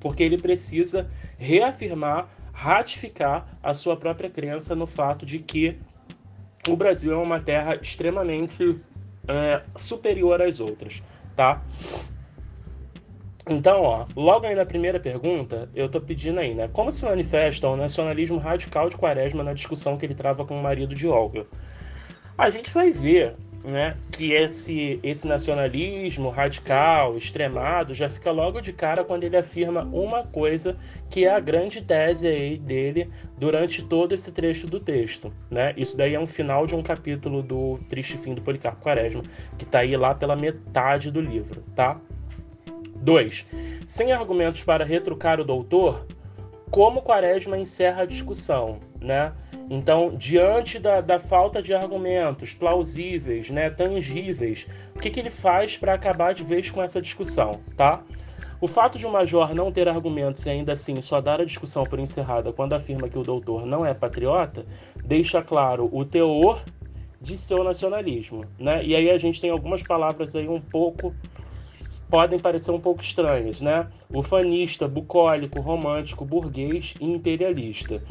[0.00, 1.08] porque ele precisa
[1.38, 5.78] reafirmar, ratificar a sua própria crença no fato de que
[6.68, 8.80] o Brasil é uma terra extremamente
[9.28, 11.04] é, superior às outras,
[11.36, 11.62] tá?
[13.48, 16.68] Então, ó, logo aí na primeira pergunta, eu tô pedindo aí, né?
[16.72, 20.62] Como se manifesta o nacionalismo radical de Quaresma na discussão que ele trava com o
[20.62, 21.46] marido de Olga?
[22.38, 28.72] A gente vai ver né, que esse, esse nacionalismo radical, extremado, já fica logo de
[28.72, 30.76] cara quando ele afirma uma coisa
[31.08, 35.32] que é a grande tese aí dele durante todo esse trecho do texto.
[35.50, 35.74] Né?
[35.76, 39.22] Isso daí é um final de um capítulo do Triste Fim do Policarpo Quaresma,
[39.58, 41.62] que está aí lá pela metade do livro.
[41.74, 42.00] Tá?
[43.02, 43.46] 2.
[43.86, 46.06] Sem argumentos para retrucar o doutor,
[46.70, 49.32] como Quaresma encerra a discussão, né?
[49.68, 55.76] Então, diante da, da falta de argumentos plausíveis, né, tangíveis, o que, que ele faz
[55.76, 58.02] para acabar de vez com essa discussão, tá?
[58.60, 61.84] O fato de o Major não ter argumentos e ainda assim só dar a discussão
[61.84, 64.64] por encerrada quando afirma que o doutor não é patriota,
[65.04, 66.62] deixa claro o teor
[67.20, 68.84] de seu nacionalismo, né?
[68.84, 71.14] E aí a gente tem algumas palavras aí um pouco
[72.12, 73.88] podem parecer um pouco estranhas, né?
[74.14, 78.02] Ufanista, bucólico, romântico, burguês e imperialista.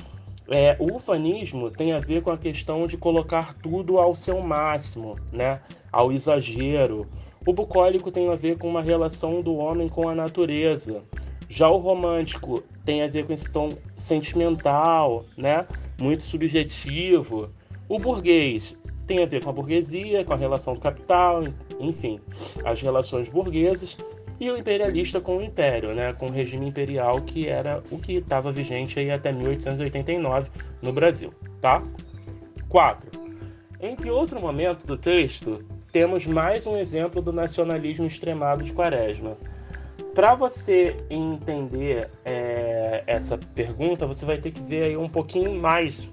[0.49, 5.19] É, o ufanismo tem a ver com a questão de colocar tudo ao seu máximo,
[5.31, 5.61] né?
[5.91, 7.05] ao exagero.
[7.45, 11.03] O bucólico tem a ver com uma relação do homem com a natureza.
[11.47, 15.67] Já o romântico tem a ver com esse tom sentimental, né?
[15.99, 17.51] muito subjetivo.
[17.87, 18.75] O burguês
[19.11, 21.43] tem a ver com a burguesia, com a relação do capital,
[21.77, 22.21] enfim,
[22.63, 23.97] as relações burguesas
[24.39, 28.13] e o imperialista com o império, né, com o regime imperial que era o que
[28.13, 30.49] estava vigente aí até 1889
[30.81, 31.83] no Brasil, tá?
[32.69, 33.19] 4.
[33.81, 39.37] Em que outro momento do texto temos mais um exemplo do nacionalismo extremado de Quaresma?
[40.15, 46.09] Para você entender é, essa pergunta, você vai ter que ver aí um pouquinho mais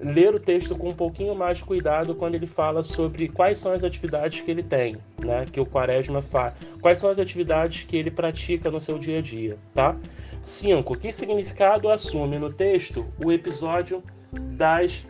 [0.00, 3.72] ler o texto com um pouquinho mais de cuidado quando ele fala sobre quais são
[3.72, 7.96] as atividades que ele tem, né, que o Quaresma faz, quais são as atividades que
[7.96, 9.96] ele pratica no seu dia a dia, tá?
[10.40, 10.96] 5.
[10.98, 15.06] Que significado assume no texto o episódio das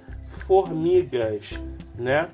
[0.46, 1.58] formigas,
[1.96, 2.28] né?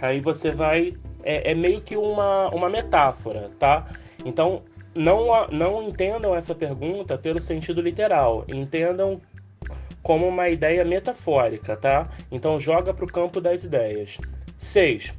[0.00, 3.86] Aí você vai é, é meio que uma, uma metáfora, tá?
[4.24, 4.62] Então
[4.94, 9.20] não, não entendam essa pergunta pelo sentido literal, entendam
[10.02, 12.08] como uma ideia metafórica, tá?
[12.30, 14.18] Então joga para o campo das ideias.
[14.56, 15.14] 6.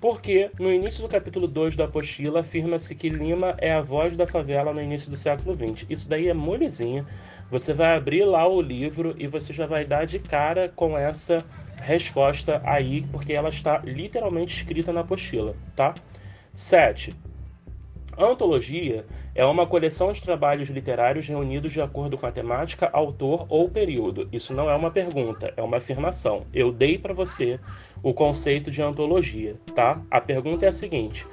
[0.00, 4.26] Porque no início do capítulo 2 da apostila afirma-se que Lima é a voz da
[4.26, 5.86] favela no início do século XX.
[5.88, 7.06] Isso daí é molezinha.
[7.50, 11.44] Você vai abrir lá o livro e você já vai dar de cara com essa
[11.80, 15.94] resposta aí, porque ela está literalmente escrita na apostila, tá?
[16.52, 17.14] 7.
[18.16, 23.46] A antologia é uma coleção de trabalhos literários reunidos de acordo com a temática, autor
[23.48, 24.28] ou período.
[24.32, 26.46] Isso não é uma pergunta, é uma afirmação.
[26.54, 27.58] Eu dei para você
[28.02, 30.00] o conceito de antologia, tá?
[30.10, 31.26] A pergunta é a seguinte: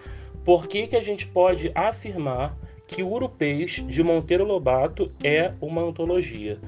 [0.43, 5.81] por que, que a gente pode afirmar que o Urupês de Monteiro Lobato é uma
[5.81, 6.59] antologia?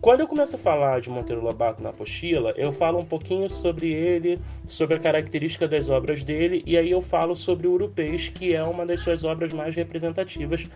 [0.00, 3.92] Quando eu começo a falar de Monteiro Lobato na apostila, eu falo um pouquinho sobre
[3.92, 8.54] ele, sobre a característica das obras dele, e aí eu falo sobre o Urupês, que
[8.54, 10.68] é uma das suas obras mais representativas,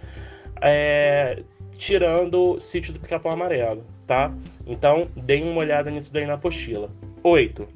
[0.60, 1.40] é,
[1.78, 4.34] tirando Sítio do Pica-Pau Amarelo, tá?
[4.66, 6.90] Então, deem uma olhada nisso daí na apostila.
[7.22, 7.68] 8.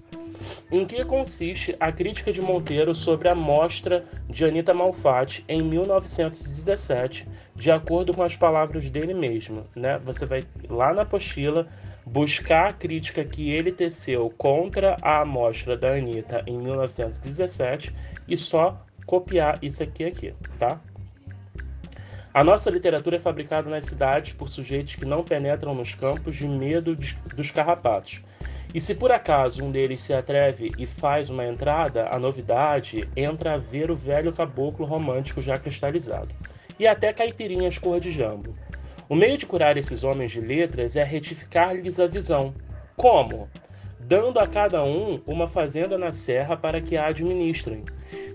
[0.71, 7.27] Em que consiste a crítica de Monteiro sobre a mostra de Anita Malfatti em 1917,
[7.57, 9.67] de acordo com as palavras dele mesmo?
[9.75, 9.99] Né?
[10.05, 11.67] Você vai lá na apostila
[12.05, 17.93] buscar a crítica que ele teceu contra a amostra da Anitta em 1917
[18.29, 20.81] e só copiar isso aqui aqui, tá?
[22.33, 26.47] A nossa literatura é fabricada nas cidades por sujeitos que não penetram nos campos de
[26.47, 28.23] medo dos carrapatos.
[28.75, 33.55] E se por acaso um deles se atreve e faz uma entrada, a novidade entra
[33.55, 36.29] a ver o velho caboclo romântico já cristalizado.
[36.79, 38.55] E até caipirinhas cor de jambo.
[39.09, 42.55] O meio de curar esses homens de letras é retificar-lhes a visão.
[42.97, 43.49] Como?
[44.01, 47.85] Dando a cada um uma fazenda na serra para que a administrem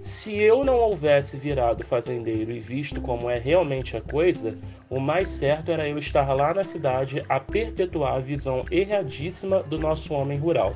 [0.02, 4.58] se eu não houvesse virado fazendeiro e visto como é realmente a coisa,
[4.90, 9.78] o mais certo era eu estar lá na cidade a perpetuar a visão erradíssima do
[9.78, 10.76] nosso homem rural.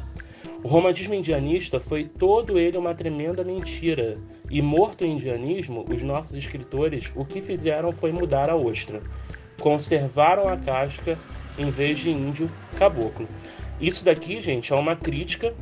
[0.65, 4.17] O romantismo indianista foi todo ele uma tremenda mentira,
[4.49, 8.99] e morto o indianismo, os nossos escritores o que fizeram foi mudar a ostra.
[9.61, 11.19] Conservaram a casca
[11.55, 12.49] em vez de índio
[12.79, 13.27] caboclo.
[13.79, 15.53] Isso daqui, gente, é uma crítica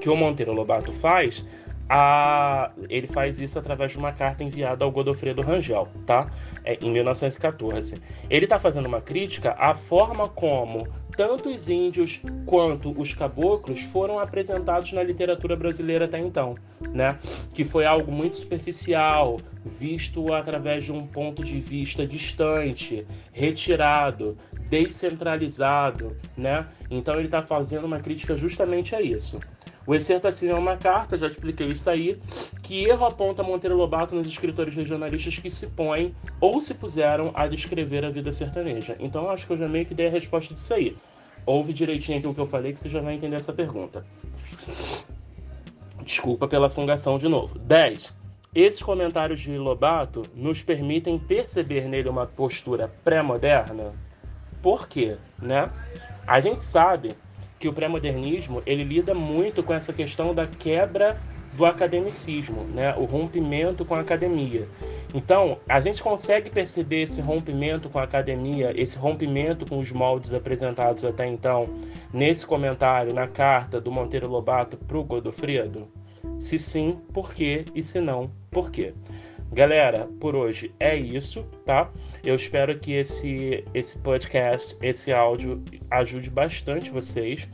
[0.00, 1.44] que o Monteiro Lobato faz
[1.88, 6.30] a, ele faz isso através de uma carta enviada ao Godofredo Rangel, tá?
[6.64, 8.00] É, em 1914.
[8.28, 14.18] Ele está fazendo uma crítica à forma como tanto os índios quanto os caboclos foram
[14.18, 16.56] apresentados na literatura brasileira até então,
[16.92, 17.16] né?
[17.54, 24.36] Que foi algo muito superficial, visto através de um ponto de vista distante, retirado,
[24.68, 26.66] descentralizado, né?
[26.90, 29.40] Então ele está fazendo uma crítica justamente a isso.
[29.86, 32.18] O excerto assim é uma carta, já expliquei isso aí,
[32.62, 37.46] que erro aponta Monteiro Lobato nos escritores regionalistas que se põem ou se puseram a
[37.46, 38.96] descrever a vida sertaneja.
[38.98, 40.96] Então acho que eu já meio que dei a resposta disso aí.
[41.46, 44.04] Ouve direitinho o que eu falei que você já vai entender essa pergunta.
[46.02, 47.56] Desculpa pela fungação de novo.
[47.58, 48.12] 10.
[48.52, 53.92] Esses comentários de Lobato nos permitem perceber nele uma postura pré-moderna?
[54.60, 55.16] Por quê?
[55.40, 55.70] Né?
[56.26, 57.14] A gente sabe
[57.58, 61.18] que o pré-modernismo ele lida muito com essa questão da quebra
[61.56, 62.94] do academicismo, né?
[62.96, 64.68] o rompimento com a academia.
[65.14, 70.34] Então, a gente consegue perceber esse rompimento com a academia, esse rompimento com os moldes
[70.34, 71.68] apresentados até então,
[72.12, 75.88] nesse comentário, na carta do Monteiro Lobato para o Godofredo?
[76.38, 77.64] Se sim, por quê?
[77.74, 78.92] E se não, por quê?
[79.52, 81.90] Galera, por hoje é isso, tá?
[82.24, 87.48] Eu espero que esse, esse podcast, esse áudio ajude bastante vocês.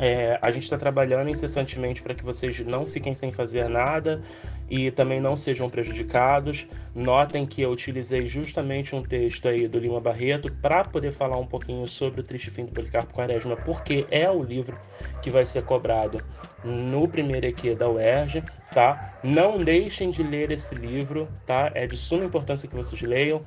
[0.00, 4.22] É, a gente está trabalhando incessantemente para que vocês não fiquem sem fazer nada
[4.68, 6.66] e também não sejam prejudicados.
[6.94, 11.46] Notem que eu utilizei justamente um texto aí do Lima Barreto para poder falar um
[11.46, 14.80] pouquinho sobre o triste fim do Policarpo Quaresma, porque é o livro
[15.20, 16.24] que vai ser cobrado
[16.64, 19.18] no primeiro EQ da UERJ, tá?
[19.22, 21.70] Não deixem de ler esse livro, tá?
[21.74, 23.44] É de suma importância que vocês leiam.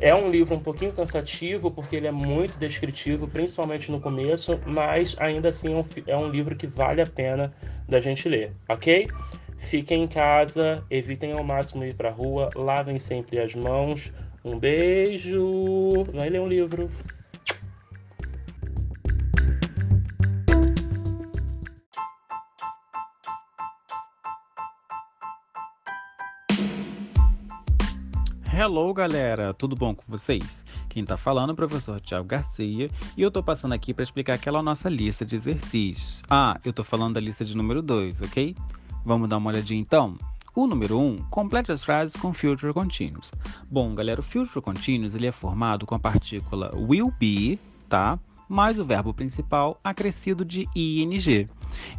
[0.00, 5.16] É um livro um pouquinho cansativo, porque ele é muito descritivo, principalmente no começo, mas
[5.18, 7.52] ainda assim é um, é um livro que vale a pena
[7.88, 9.06] da gente ler, ok?
[9.58, 14.12] Fiquem em casa, evitem ao máximo ir para rua, lavem sempre as mãos.
[14.44, 16.04] Um beijo.
[16.12, 16.88] Vai ler um livro.
[28.66, 29.54] Hello, galera!
[29.54, 30.64] Tudo bom com vocês?
[30.88, 34.34] Quem tá falando é o professor Tiago Garcia e eu tô passando aqui para explicar
[34.34, 36.20] aquela nossa lista de exercícios.
[36.28, 38.56] Ah, eu tô falando da lista de número 2, ok?
[39.04, 40.18] Vamos dar uma olhadinha então?
[40.52, 43.32] O número 1, um, complete as frases com future continuous.
[43.70, 48.18] Bom, galera, o future continuous ele é formado com a partícula will be, tá?
[48.48, 51.48] Mais o verbo principal acrescido de ing.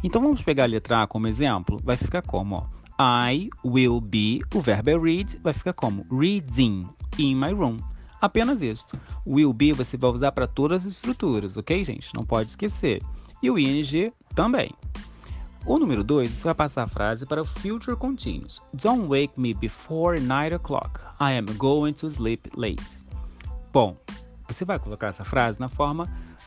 [0.04, 1.80] Então vamos pegar a letra A como exemplo.
[1.82, 2.77] Vai ficar como, ó.
[3.00, 7.76] I will be, o verbo é read, vai ficar como reading in my room.
[8.20, 8.86] Apenas isso.
[9.24, 12.12] Will be você vai usar para todas as estruturas, ok, gente?
[12.14, 13.00] Não pode esquecer.
[13.40, 14.72] E o ing também.
[15.64, 18.60] O número 2, você vai passar a frase para o future continuous.
[18.74, 21.00] Don't wake me before 9 o'clock.
[21.20, 23.04] I am going to sleep late.
[23.72, 23.94] Bom,
[24.48, 26.04] você vai colocar essa frase na forma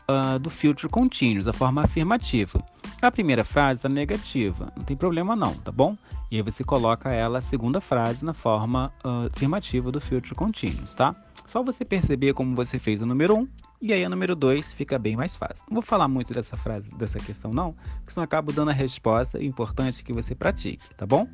[0.08, 2.62] uh, do future continuous, a forma afirmativa.
[3.02, 5.98] A primeira frase está negativa, não tem problema não, tá bom?
[6.30, 10.94] E aí você coloca ela, a segunda frase, na forma uh, afirmativa do future continuous,
[10.94, 11.12] tá?
[11.44, 13.48] Só você perceber como você fez o número 1 um,
[13.80, 15.66] e aí o número 2 fica bem mais fácil.
[15.68, 19.36] Não vou falar muito dessa frase, dessa questão não, porque senão acabo dando a resposta
[19.36, 21.26] é importante que você pratique, tá bom?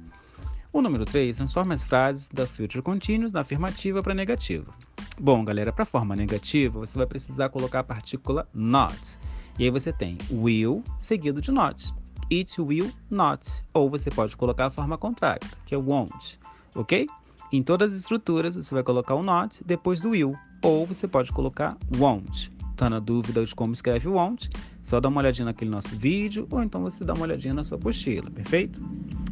[0.73, 4.73] O número 3 transforma as frases da future continuous na afirmativa para negativa.
[5.21, 9.19] Bom, galera, para a forma negativa, você vai precisar colocar a partícula not.
[9.59, 11.92] E aí você tem will seguido de not.
[12.31, 13.49] It will not.
[13.73, 16.38] Ou você pode colocar a forma contrária, que é won't.
[16.77, 17.07] Ok?
[17.51, 20.35] Em todas as estruturas, você vai colocar o not depois do will.
[20.62, 22.53] Ou você pode colocar won't.
[22.77, 24.51] Tá na dúvida de como escreve won't?
[24.83, 27.77] Só dá uma olhadinha naquele nosso vídeo, ou então você dá uma olhadinha na sua
[27.77, 28.81] apostila, perfeito?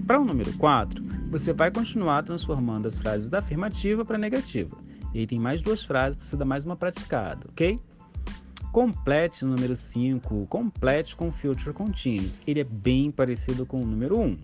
[0.07, 4.77] Para o número 4, você vai continuar transformando as frases da afirmativa para negativa.
[5.15, 7.79] E aí tem mais duas frases para você dar mais uma praticada, ok?
[8.73, 12.41] Complete o número 5, complete com future continuous.
[12.47, 14.23] Ele é bem parecido com o número 1.
[14.25, 14.39] Um.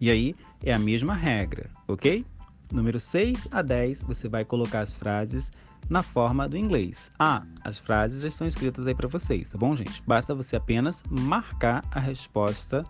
[0.00, 2.24] E aí é a mesma regra, ok?
[2.72, 5.50] Número 6 a 10, você vai colocar as frases
[5.88, 7.10] na forma do inglês.
[7.18, 10.02] Ah, as frases já estão escritas aí para vocês, tá bom, gente?
[10.06, 12.84] Basta você apenas marcar a resposta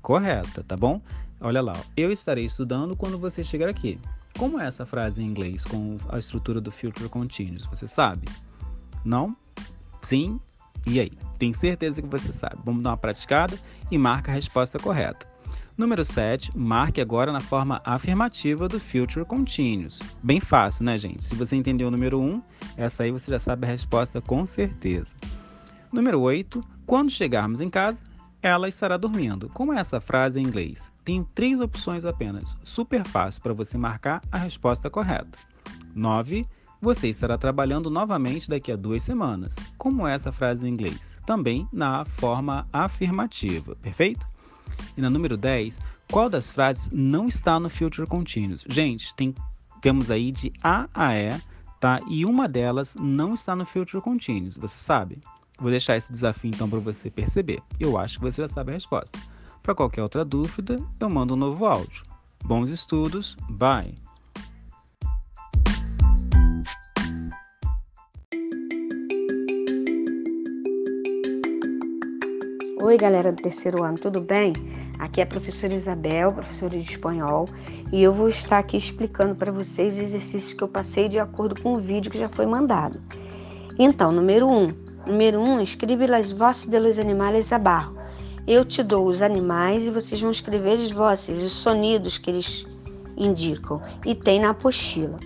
[0.00, 1.00] correta, tá bom?
[1.40, 4.00] Olha lá, eu estarei estudando quando você chegar aqui.
[4.38, 7.66] Como é essa frase em inglês com a estrutura do future continuous?
[7.66, 8.26] Você sabe?
[9.04, 9.36] Não?
[10.06, 10.38] Sim?
[10.86, 11.10] E aí?
[11.36, 12.58] Tenho certeza que você sabe.
[12.64, 13.58] Vamos dar uma praticada
[13.90, 15.26] e marca a resposta correta.
[15.76, 19.98] Número 7, marque agora na forma afirmativa do future continuous.
[20.22, 21.26] Bem fácil, né, gente?
[21.26, 22.40] Se você entendeu o número 1,
[22.76, 25.12] essa aí você já sabe a resposta com certeza.
[25.92, 27.98] Número 8, quando chegarmos em casa,
[28.40, 29.48] ela estará dormindo.
[29.48, 30.92] Como é essa frase em inglês?
[31.04, 32.56] Tenho três opções apenas.
[32.62, 35.36] Super fácil para você marcar a resposta correta.
[35.96, 36.46] 9,
[36.80, 39.56] você estará trabalhando novamente daqui a duas semanas.
[39.78, 41.18] Como essa frase em inglês?
[41.26, 44.26] Também na forma afirmativa, perfeito?
[44.96, 45.78] E na número 10,
[46.10, 48.64] qual das frases não está no future continuous?
[48.68, 49.34] Gente, tem,
[49.80, 51.40] temos aí de A a E,
[51.80, 52.00] tá?
[52.08, 55.18] E uma delas não está no future continuous, você sabe?
[55.58, 57.62] Vou deixar esse desafio então para você perceber.
[57.80, 59.18] Eu acho que você já sabe a resposta.
[59.62, 62.04] Para qualquer outra dúvida, eu mando um novo áudio.
[62.44, 64.05] Bons estudos, bye!
[72.78, 74.52] Oi, galera do terceiro ano, tudo bem?
[74.98, 77.48] Aqui é a professora Isabel, professora de espanhol,
[77.90, 81.60] e eu vou estar aqui explicando para vocês os exercícios que eu passei de acordo
[81.62, 83.02] com o vídeo que já foi mandado.
[83.78, 84.52] Então, número 1.
[84.52, 84.74] Um,
[85.06, 87.96] número 1, um, escreve as vozes de los animais abaixo.
[88.46, 92.66] Eu te dou os animais e vocês vão escrever as vozes, os sonidos que eles
[93.16, 93.80] indicam.
[94.04, 95.18] E tem na apostila.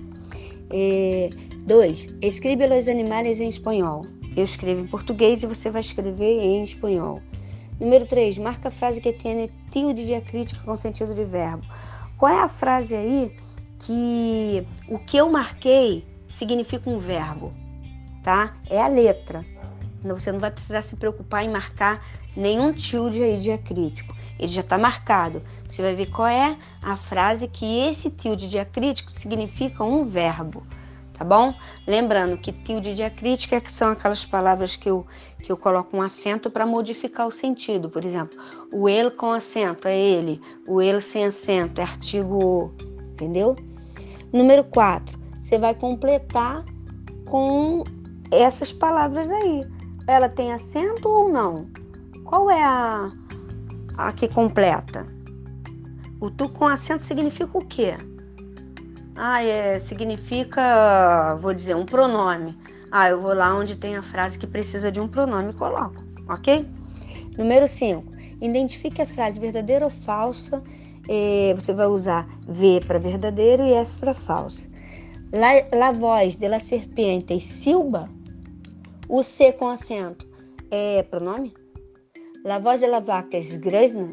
[1.67, 2.07] 2.
[2.23, 4.07] É, escreve os animais em espanhol.
[4.37, 7.21] Eu escrevo em português e você vai escrever em espanhol.
[7.81, 8.39] Número 3.
[8.39, 11.65] Marca a frase que tem tilde diacrítica com sentido de verbo.
[12.17, 13.35] Qual é a frase aí
[13.79, 17.53] que o que eu marquei significa um verbo?
[18.23, 18.55] tá?
[18.69, 19.45] É a letra.
[20.03, 22.05] Você não vai precisar se preocupar em marcar
[22.37, 24.17] nenhum tilde aí diacrítico.
[24.39, 25.43] Ele já está marcado.
[25.67, 30.67] Você vai ver qual é a frase que esse tilde diacrítico significa um verbo,
[31.21, 31.53] tá bom?
[31.87, 35.07] Lembrando que tilde diacrítica é são aquelas palavras que eu,
[35.43, 37.91] que eu coloco um acento para modificar o sentido.
[37.91, 38.39] Por exemplo,
[38.73, 42.73] o ele com acento é ele, o ele sem acento é artigo,
[43.13, 43.55] entendeu?
[44.33, 46.65] Número 4, você vai completar
[47.27, 47.85] com
[48.33, 49.67] essas palavras aí.
[50.09, 51.69] Ela tem acento ou não?
[52.25, 53.13] Qual é a,
[53.99, 55.05] a que completa?
[56.19, 57.99] O tu com acento significa o quê?
[59.17, 62.57] Ah, é, significa, vou dizer, um pronome.
[62.91, 66.03] Ah, eu vou lá onde tem a frase que precisa de um pronome e coloco,
[66.29, 66.67] ok?
[67.37, 68.11] Número 5.
[68.41, 70.63] Identifique a frase verdadeira ou falsa.
[71.09, 74.67] Eh, você vai usar V para verdadeiro e F para falsa.
[75.33, 78.09] La, la voz de la serpiente silba
[79.09, 80.25] o C com acento
[80.71, 81.53] é pronome?
[82.45, 84.07] La voz de la vaca é grosna?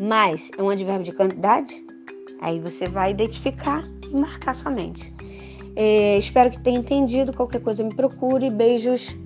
[0.00, 1.84] Mais é um advérbio de quantidade?
[2.40, 5.12] Aí você vai identificar e marcar somente.
[5.74, 7.32] É, espero que tenha entendido.
[7.32, 8.50] Qualquer coisa me procure.
[8.50, 9.16] Beijos.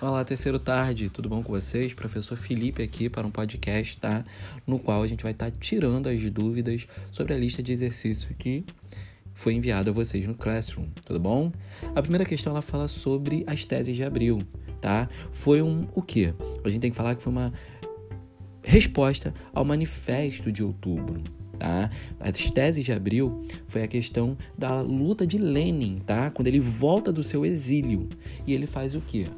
[0.00, 1.92] Olá, terceiro tarde, tudo bom com vocês?
[1.92, 4.24] Professor Felipe aqui para um podcast, tá?
[4.66, 8.64] No qual a gente vai estar tirando as dúvidas sobre a lista de exercícios que
[9.38, 11.52] foi enviada a vocês no Classroom, tudo bom?
[11.94, 14.42] A primeira questão ela fala sobre as teses de abril,
[14.80, 15.08] tá?
[15.30, 16.34] Foi um o quê?
[16.64, 17.52] A gente tem que falar que foi uma
[18.64, 21.22] resposta ao manifesto de outubro,
[21.56, 21.88] tá?
[22.18, 26.32] As teses de abril foi a questão da luta de Lenin, tá?
[26.32, 28.08] Quando ele volta do seu exílio
[28.44, 29.28] e ele faz o quê?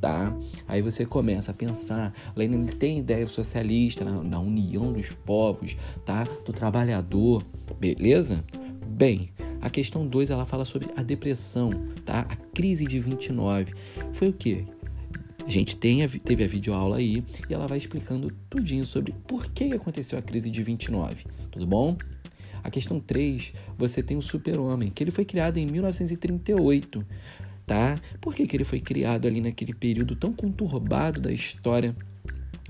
[0.00, 0.34] tá?
[0.66, 6.24] Aí você começa a pensar, Lenin tem ideia socialista na, na união dos povos, tá?
[6.44, 7.44] Do trabalhador,
[7.78, 8.42] beleza?
[8.84, 9.30] Bem,
[9.62, 11.70] a questão 2 ela fala sobre a depressão,
[12.04, 12.26] tá?
[12.28, 13.72] A crise de 29.
[14.12, 14.64] Foi o quê?
[15.46, 19.46] A gente tem a, teve a videoaula aí e ela vai explicando tudinho sobre por
[19.52, 21.96] que aconteceu a crise de 29, tudo bom?
[22.62, 27.04] A questão 3, você tem o super-homem, que ele foi criado em 1938
[27.66, 27.98] tá?
[28.20, 31.96] Por que, que ele foi criado ali naquele período tão conturbado da história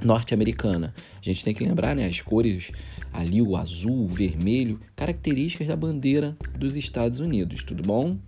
[0.04, 0.94] norte-americana?
[1.20, 2.70] A gente tem que lembrar, né, as cores
[3.12, 8.18] ali, o azul, o vermelho, características da bandeira dos Estados Unidos, tudo bom?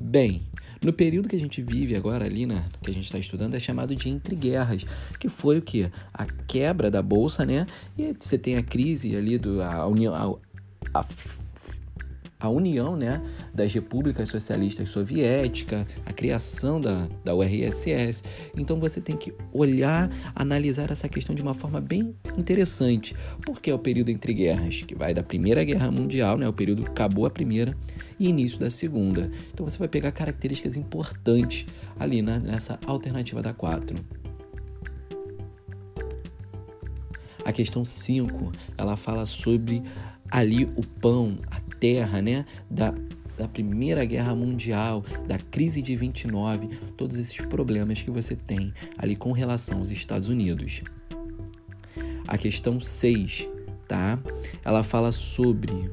[0.00, 0.42] Bem,
[0.82, 3.60] no período que a gente vive agora ali, né, que a gente está estudando, é
[3.60, 4.84] chamado de entre guerras,
[5.20, 5.88] que foi o que?
[6.12, 7.66] A quebra da bolsa, né?
[7.96, 10.12] E você tem a crise ali do a união,
[10.92, 11.06] a, a
[12.42, 13.22] a união né,
[13.54, 18.24] das repúblicas socialistas soviéticas, a criação da, da URSS.
[18.56, 23.14] Então você tem que olhar, analisar essa questão de uma forma bem interessante,
[23.46, 26.82] porque é o período entre guerras, que vai da Primeira Guerra Mundial, né, o período
[26.82, 27.76] que acabou a Primeira,
[28.18, 29.30] e início da Segunda.
[29.54, 31.64] Então você vai pegar características importantes
[31.96, 33.96] ali na, nessa alternativa da 4.
[37.44, 39.82] A questão 5, ela fala sobre
[40.32, 42.94] ali o pão, a terra, né, da,
[43.36, 49.16] da Primeira Guerra Mundial, da crise de 29, todos esses problemas que você tem ali
[49.16, 50.82] com relação aos Estados Unidos.
[52.28, 53.48] A questão 6,
[53.88, 54.16] tá?
[54.64, 55.90] Ela fala sobre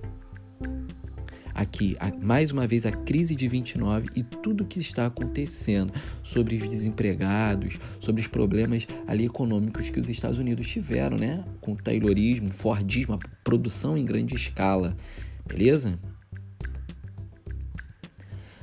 [1.56, 6.70] aqui, mais uma vez, a crise de 29 e tudo que está acontecendo sobre os
[6.70, 11.44] desempregados, sobre os problemas ali econômicos que os Estados Unidos tiveram, né?
[11.60, 14.96] Com o taylorismo, Fordismo, a produção em grande escala
[15.50, 16.00] beleza?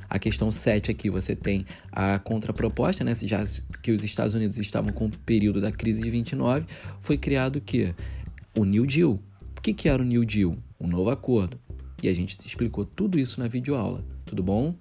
[0.09, 3.13] A questão 7 aqui você tem a contraproposta, né?
[3.13, 3.43] Já
[3.83, 6.65] que os Estados Unidos estavam com o período da crise de 29,
[6.99, 7.93] foi criado o quê?
[8.57, 9.19] o New Deal.
[9.55, 10.57] O que, que era o New Deal?
[10.79, 11.59] Um novo acordo.
[12.01, 14.75] E a gente explicou tudo isso na videoaula, tudo bom?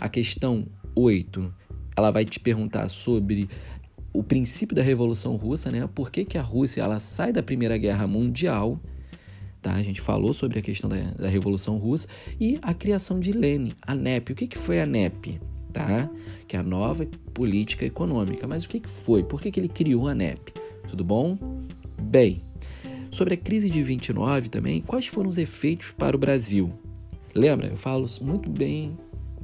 [0.00, 1.54] A questão 8,
[1.96, 3.48] ela vai te perguntar sobre
[4.12, 5.88] o princípio da Revolução Russa, né?
[5.92, 8.80] Por que, que a Rússia ela sai da Primeira Guerra Mundial?
[9.64, 9.72] Tá?
[9.72, 12.06] A gente falou sobre a questão da, da Revolução Russa
[12.38, 14.32] e a criação de Lenin, a NEP.
[14.32, 15.40] O que, que foi a NEP?
[15.72, 16.10] Tá?
[16.46, 18.46] Que é a nova política econômica.
[18.46, 19.24] Mas o que, que foi?
[19.24, 20.52] Por que, que ele criou a NEP?
[20.86, 21.38] Tudo bom?
[21.98, 22.42] Bem,
[23.10, 26.70] sobre a crise de 29 também, quais foram os efeitos para o Brasil?
[27.34, 27.68] Lembra?
[27.68, 28.94] Eu falo muito bem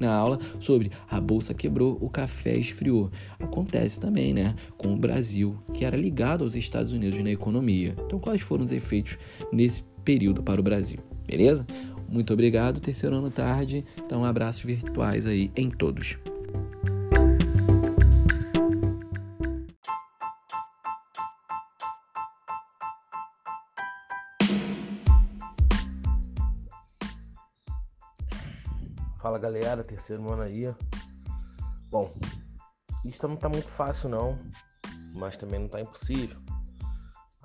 [0.00, 3.10] na aula sobre a bolsa quebrou, o café esfriou.
[3.38, 7.94] Acontece também, né, com o Brasil, que era ligado aos Estados Unidos na economia.
[8.06, 9.18] Então, quais foram os efeitos
[9.52, 10.98] nesse período para o Brasil?
[11.26, 11.66] Beleza?
[12.08, 13.84] Muito obrigado, terceiro ano tarde.
[14.04, 16.18] Então, abraços virtuais aí em todos.
[29.40, 30.70] Galera, terceiro ano aí.
[31.88, 32.12] Bom,
[33.02, 34.38] isso não tá muito fácil não,
[35.14, 36.38] mas também não tá impossível.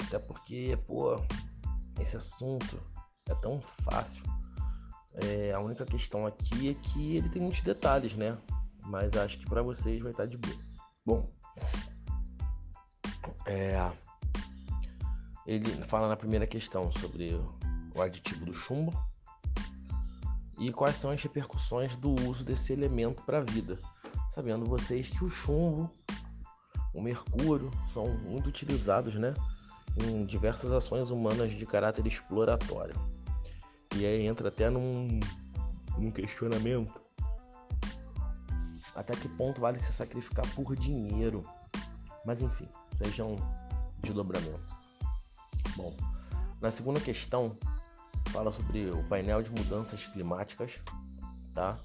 [0.03, 1.15] Até porque, pô,
[1.97, 2.77] esse assunto
[3.29, 4.21] é tão fácil.
[5.13, 8.37] É, a única questão aqui é que ele tem muitos detalhes, né?
[8.83, 10.59] Mas acho que para vocês vai estar tá de boa.
[11.05, 11.33] Bom,
[13.47, 13.89] é,
[15.47, 17.33] ele fala na primeira questão sobre
[17.95, 18.91] o aditivo do chumbo
[20.57, 23.79] e quais são as repercussões do uso desse elemento para a vida,
[24.29, 25.91] sabendo vocês que o chumbo,
[26.93, 29.33] o mercúrio são muito utilizados, né,
[29.97, 32.95] em diversas ações humanas de caráter exploratório.
[33.95, 35.19] E aí entra até num,
[35.97, 37.05] num questionamento
[38.95, 41.43] até que ponto vale se sacrificar por dinheiro.
[42.25, 43.35] Mas enfim, sejam
[44.01, 44.65] de dobramento.
[45.75, 45.95] Bom,
[46.61, 47.57] na segunda questão,
[48.35, 50.81] fala sobre o painel de mudanças climáticas,
[51.53, 51.79] tá?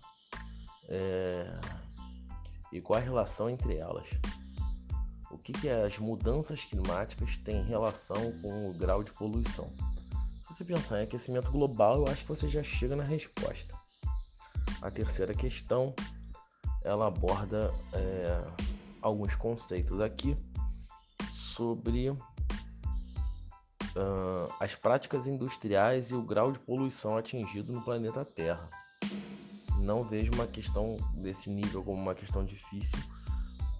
[0.89, 1.47] É...
[2.73, 4.09] E qual a relação entre elas?
[5.31, 9.71] O que, que as mudanças climáticas têm relação com o grau de poluição?
[10.49, 13.73] Se você pensar em aquecimento global, eu acho que você já chega na resposta.
[14.83, 15.95] A terceira questão,
[16.83, 18.43] ela aborda é,
[19.01, 20.37] alguns conceitos aqui
[21.33, 22.13] sobre
[24.01, 28.69] uh, as práticas industriais e o grau de poluição atingido no planeta Terra.
[29.79, 32.99] Não vejo uma questão desse nível como uma questão difícil,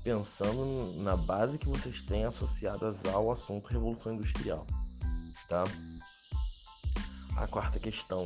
[0.03, 4.67] pensando na base que vocês têm associadas ao assunto Revolução Industrial.
[5.49, 5.65] Tá?
[7.37, 8.25] A quarta questão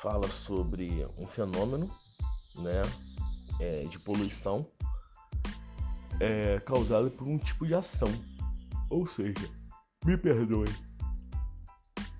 [0.00, 1.90] fala sobre um fenômeno
[2.56, 2.82] né,
[3.60, 4.66] é, de poluição
[6.20, 8.10] é, causado por um tipo de ação.
[8.88, 9.50] Ou seja,
[10.04, 10.68] me perdoe.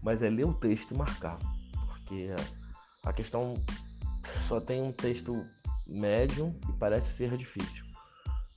[0.03, 1.39] Mas é ler o texto e marcar.
[1.87, 2.29] Porque
[3.05, 3.55] a questão
[4.49, 5.45] só tem um texto
[5.87, 7.85] médio e parece ser difícil.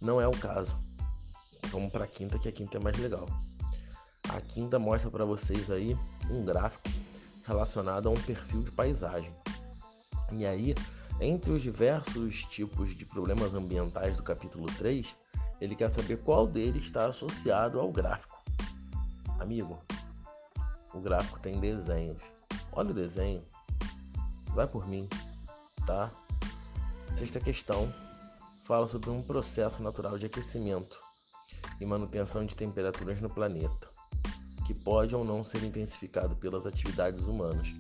[0.02, 0.78] Não é o caso.
[1.72, 3.28] Vamos para a quinta, que a quinta é mais legal.
[4.30, 5.98] A quinta mostra para vocês aí
[6.30, 6.90] um gráfico
[7.46, 9.32] relacionado a um perfil de paisagem.
[10.32, 10.76] E aí,
[11.20, 15.16] entre os diversos tipos de problemas ambientais do capítulo 3,
[15.60, 18.39] ele quer saber qual deles está associado ao gráfico.
[19.40, 19.80] Amigo,
[20.94, 22.22] o gráfico tem desenhos.
[22.74, 23.42] Olha o desenho.
[24.48, 25.08] Vai por mim,
[25.86, 26.12] tá?
[27.16, 27.92] Sexta questão
[28.66, 31.00] fala sobre um processo natural de aquecimento
[31.80, 33.88] e manutenção de temperaturas no planeta,
[34.68, 37.74] que pode ou não ser intensificado pelas atividades humanas.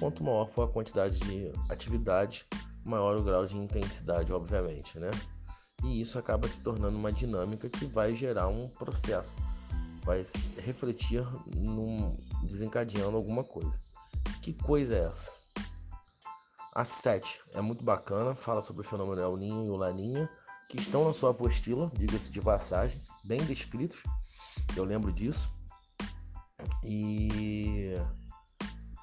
[0.00, 2.44] Quanto maior for a quantidade de atividade,
[2.84, 5.10] maior o grau de intensidade, obviamente, né?
[5.84, 9.32] E isso acaba se tornando uma dinâmica que vai gerar um processo
[10.04, 10.22] vai
[10.58, 11.26] refletir
[11.56, 13.80] num, desencadeando alguma coisa.
[14.42, 15.32] Que coisa é essa?
[16.74, 20.28] A 7 é muito bacana, fala sobre o fenômeno El Ninho e o Laninha,
[20.68, 24.02] que estão na sua apostila, diga-se de passagem, bem descritos.
[24.76, 25.50] Eu lembro disso.
[26.82, 27.92] E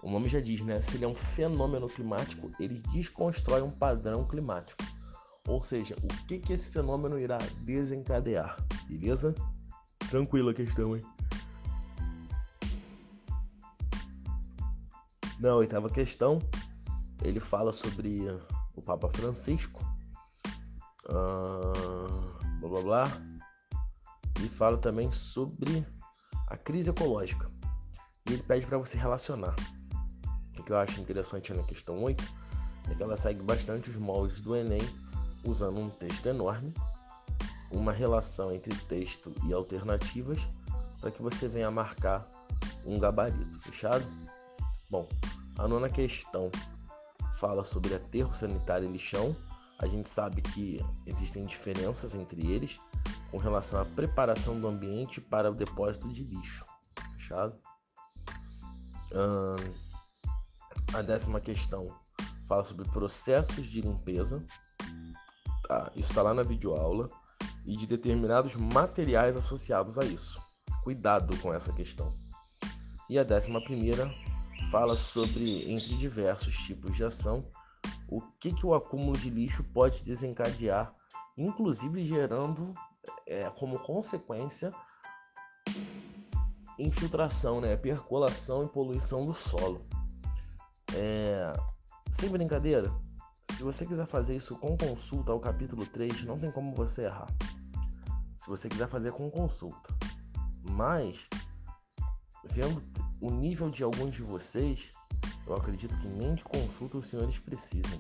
[0.04, 0.82] o nome já diz, né?
[0.82, 4.84] Se ele é um fenômeno climático, ele desconstrói um padrão climático.
[5.48, 9.34] Ou seja, o que, que esse fenômeno irá desencadear, beleza?
[10.12, 11.02] Tranquila a questão, hein?
[15.40, 16.38] Na oitava questão,
[17.24, 18.28] ele fala sobre
[18.76, 19.82] o Papa Francisco,
[21.06, 23.22] uh, blá blá blá,
[24.42, 25.88] e fala também sobre
[26.48, 27.50] a crise ecológica.
[28.30, 29.56] E ele pede para você relacionar.
[30.60, 32.22] O que eu acho interessante na questão 8
[32.90, 34.82] é que ela segue bastante os moldes do Enem,
[35.46, 36.74] usando um texto enorme
[37.72, 40.40] uma relação entre texto e alternativas
[41.00, 42.28] para que você venha marcar
[42.86, 44.06] um gabarito, fechado?
[44.90, 45.08] Bom,
[45.58, 46.52] a nona questão
[47.40, 49.36] fala sobre aterro sanitário e lixão.
[49.80, 52.80] A gente sabe que existem diferenças entre eles
[53.32, 56.66] com relação à preparação do ambiente para o depósito de lixo,
[57.14, 57.58] fechado?
[59.14, 59.74] Hum,
[60.94, 61.88] a décima questão
[62.48, 64.46] fala sobre processos de limpeza,
[65.68, 65.92] tá?
[65.96, 67.10] isso está lá na videoaula,
[67.66, 70.42] e de determinados materiais associados a isso.
[70.84, 72.18] Cuidado com essa questão.
[73.10, 74.12] E a décima primeira
[74.72, 77.46] fala sobre, entre diversos tipos de ação,
[78.08, 80.94] o que, que o acúmulo de lixo pode desencadear,
[81.38, 82.74] inclusive gerando
[83.28, 84.74] é, como consequência
[86.78, 89.86] infiltração, né, percolação e poluição do solo.
[90.96, 91.54] É,
[92.10, 92.92] sem brincadeira,
[93.56, 97.28] se você quiser fazer isso com consulta ao capítulo 3, não tem como você errar.
[98.38, 99.94] Se você quiser fazer com consulta.
[100.64, 101.28] Mas,
[102.46, 102.84] vendo
[103.20, 104.92] o nível de alguns de vocês,
[105.46, 108.00] eu acredito que nem de consulta os senhores precisam.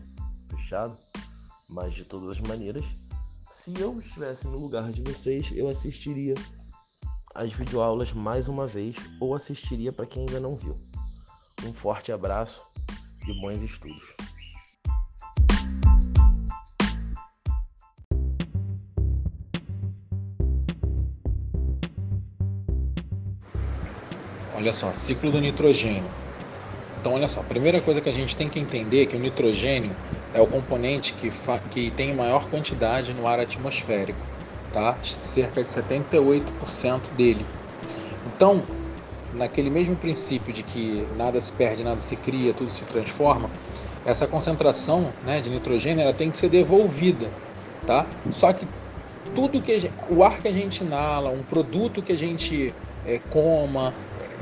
[0.49, 0.97] Fechado?
[1.67, 2.85] Mas, de todas as maneiras,
[3.49, 6.33] se eu estivesse no lugar de vocês, eu assistiria
[7.35, 10.77] as videoaulas mais uma vez ou assistiria para quem ainda não viu.
[11.65, 12.65] Um forte abraço
[13.27, 14.15] e bons estudos.
[24.61, 26.03] Olha só, ciclo do nitrogênio.
[26.99, 29.19] Então, olha só, a primeira coisa que a gente tem que entender é que o
[29.19, 29.89] nitrogênio
[30.35, 31.31] é o componente que,
[31.71, 34.19] que tem maior quantidade no ar atmosférico,
[34.71, 34.95] tá?
[35.01, 37.43] Cerca de 78% dele.
[38.27, 38.61] Então,
[39.33, 43.49] naquele mesmo princípio de que nada se perde, nada se cria, tudo se transforma,
[44.05, 47.31] essa concentração né, de nitrogênio ela tem que ser devolvida,
[47.87, 48.05] tá?
[48.29, 48.67] Só que
[49.33, 52.71] tudo que gente, o ar que a gente inala, um produto que a gente
[53.03, 53.91] é, coma,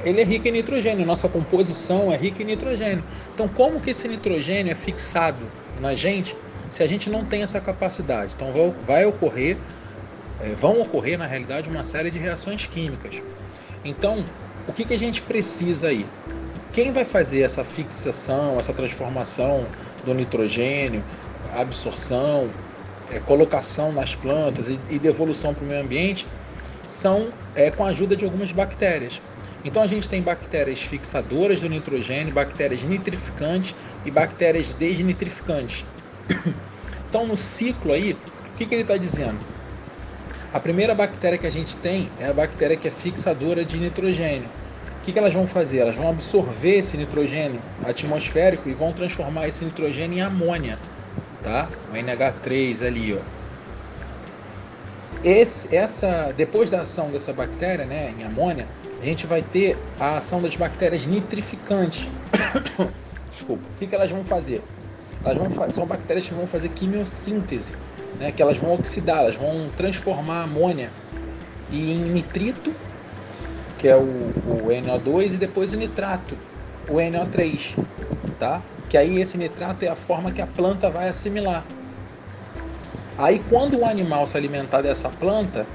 [0.03, 3.03] ele é rico em nitrogênio, nossa composição é rica em nitrogênio.
[3.33, 5.45] Então, como que esse nitrogênio é fixado
[5.79, 6.35] na gente
[6.69, 8.33] se a gente não tem essa capacidade?
[8.35, 8.51] Então,
[8.85, 9.57] vai, ocorrer,
[10.41, 13.21] é, vão ocorrer na realidade uma série de reações químicas.
[13.83, 14.25] Então,
[14.67, 16.05] o que, que a gente precisa aí?
[16.71, 19.65] Quem vai fazer essa fixação, essa transformação
[20.05, 21.03] do nitrogênio,
[21.55, 22.49] absorção,
[23.11, 26.27] é, colocação nas plantas e, e devolução para o meio ambiente
[26.85, 29.21] são é, com a ajuda de algumas bactérias.
[29.63, 35.85] Então a gente tem bactérias fixadoras do nitrogênio, bactérias nitrificantes e bactérias desnitrificantes.
[37.09, 38.17] Então no ciclo aí, o
[38.55, 39.39] que, que ele está dizendo?
[40.53, 44.47] A primeira bactéria que a gente tem é a bactéria que é fixadora de nitrogênio.
[44.99, 45.79] O que, que elas vão fazer?
[45.79, 50.77] Elas vão absorver esse nitrogênio atmosférico e vão transformar esse nitrogênio em amônia,
[51.43, 51.67] tá?
[51.91, 53.39] O NH3 ali, ó.
[55.23, 58.67] Esse, essa, depois da ação dessa bactéria, né, em amônia,
[59.01, 62.07] a gente vai ter a ação das bactérias nitrificantes.
[63.29, 63.63] Desculpa.
[63.75, 64.61] O que, que elas vão fazer?
[65.23, 67.73] Elas vão, são bactérias que vão fazer quimiossíntese
[68.19, 70.91] né, que elas vão oxidar, elas vão transformar a amônia
[71.71, 72.73] em nitrito,
[73.77, 76.37] que é o, o NO2, e depois o nitrato,
[76.87, 77.77] o NO3,
[78.37, 78.61] tá?
[78.89, 81.63] Que aí esse nitrato é a forma que a planta vai assimilar.
[83.17, 85.65] Aí quando o animal se alimentar dessa planta,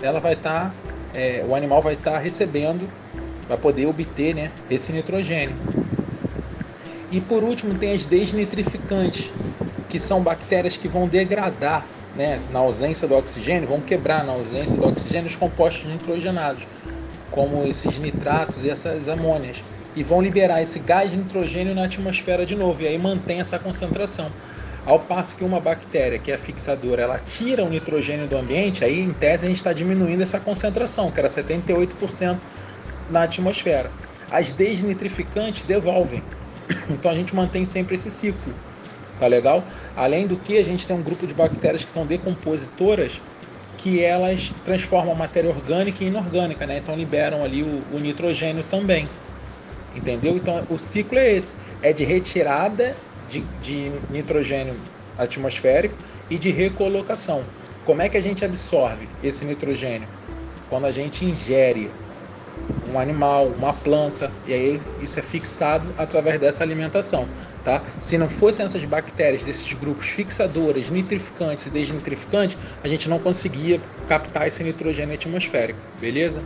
[0.00, 2.88] ela vai estar, tá, é, o animal vai estar tá recebendo,
[3.48, 5.54] vai poder obter, né, esse nitrogênio.
[7.10, 9.30] E por último tem as desnitrificantes,
[9.88, 11.84] que são bactérias que vão degradar,
[12.16, 16.66] né, na ausência do oxigênio, vão quebrar na ausência do oxigênio os compostos nitrogenados,
[17.30, 19.62] como esses nitratos e essas amônias,
[19.94, 23.58] e vão liberar esse gás de nitrogênio na atmosfera de novo, e aí mantém essa
[23.58, 24.30] concentração.
[24.84, 29.00] Ao passo que uma bactéria que é fixadora, ela tira o nitrogênio do ambiente, aí
[29.00, 32.38] em tese a gente está diminuindo essa concentração, que era 78%
[33.08, 33.90] na atmosfera.
[34.30, 36.22] As desnitrificantes devolvem.
[36.88, 38.52] Então a gente mantém sempre esse ciclo
[39.22, 39.64] tá legal?
[39.96, 43.20] Além do que, a gente tem um grupo de bactérias que são decompositoras,
[43.78, 46.78] que elas transformam matéria orgânica em inorgânica, né?
[46.78, 49.08] Então liberam ali o, o nitrogênio também,
[49.94, 50.36] entendeu?
[50.36, 52.96] Então o ciclo é esse, é de retirada
[53.32, 54.74] de, de nitrogênio
[55.16, 55.94] atmosférico
[56.28, 57.44] e de recolocação.
[57.84, 60.06] Como é que a gente absorve esse nitrogênio?
[60.68, 61.90] Quando a gente ingere
[62.92, 67.26] um animal, uma planta, e aí isso é fixado através dessa alimentação.
[67.64, 67.82] Tá?
[67.98, 73.80] Se não fossem essas bactérias desses grupos fixadores, nitrificantes e desnitrificantes, a gente não conseguia
[74.08, 76.42] captar esse nitrogênio atmosférico, beleza?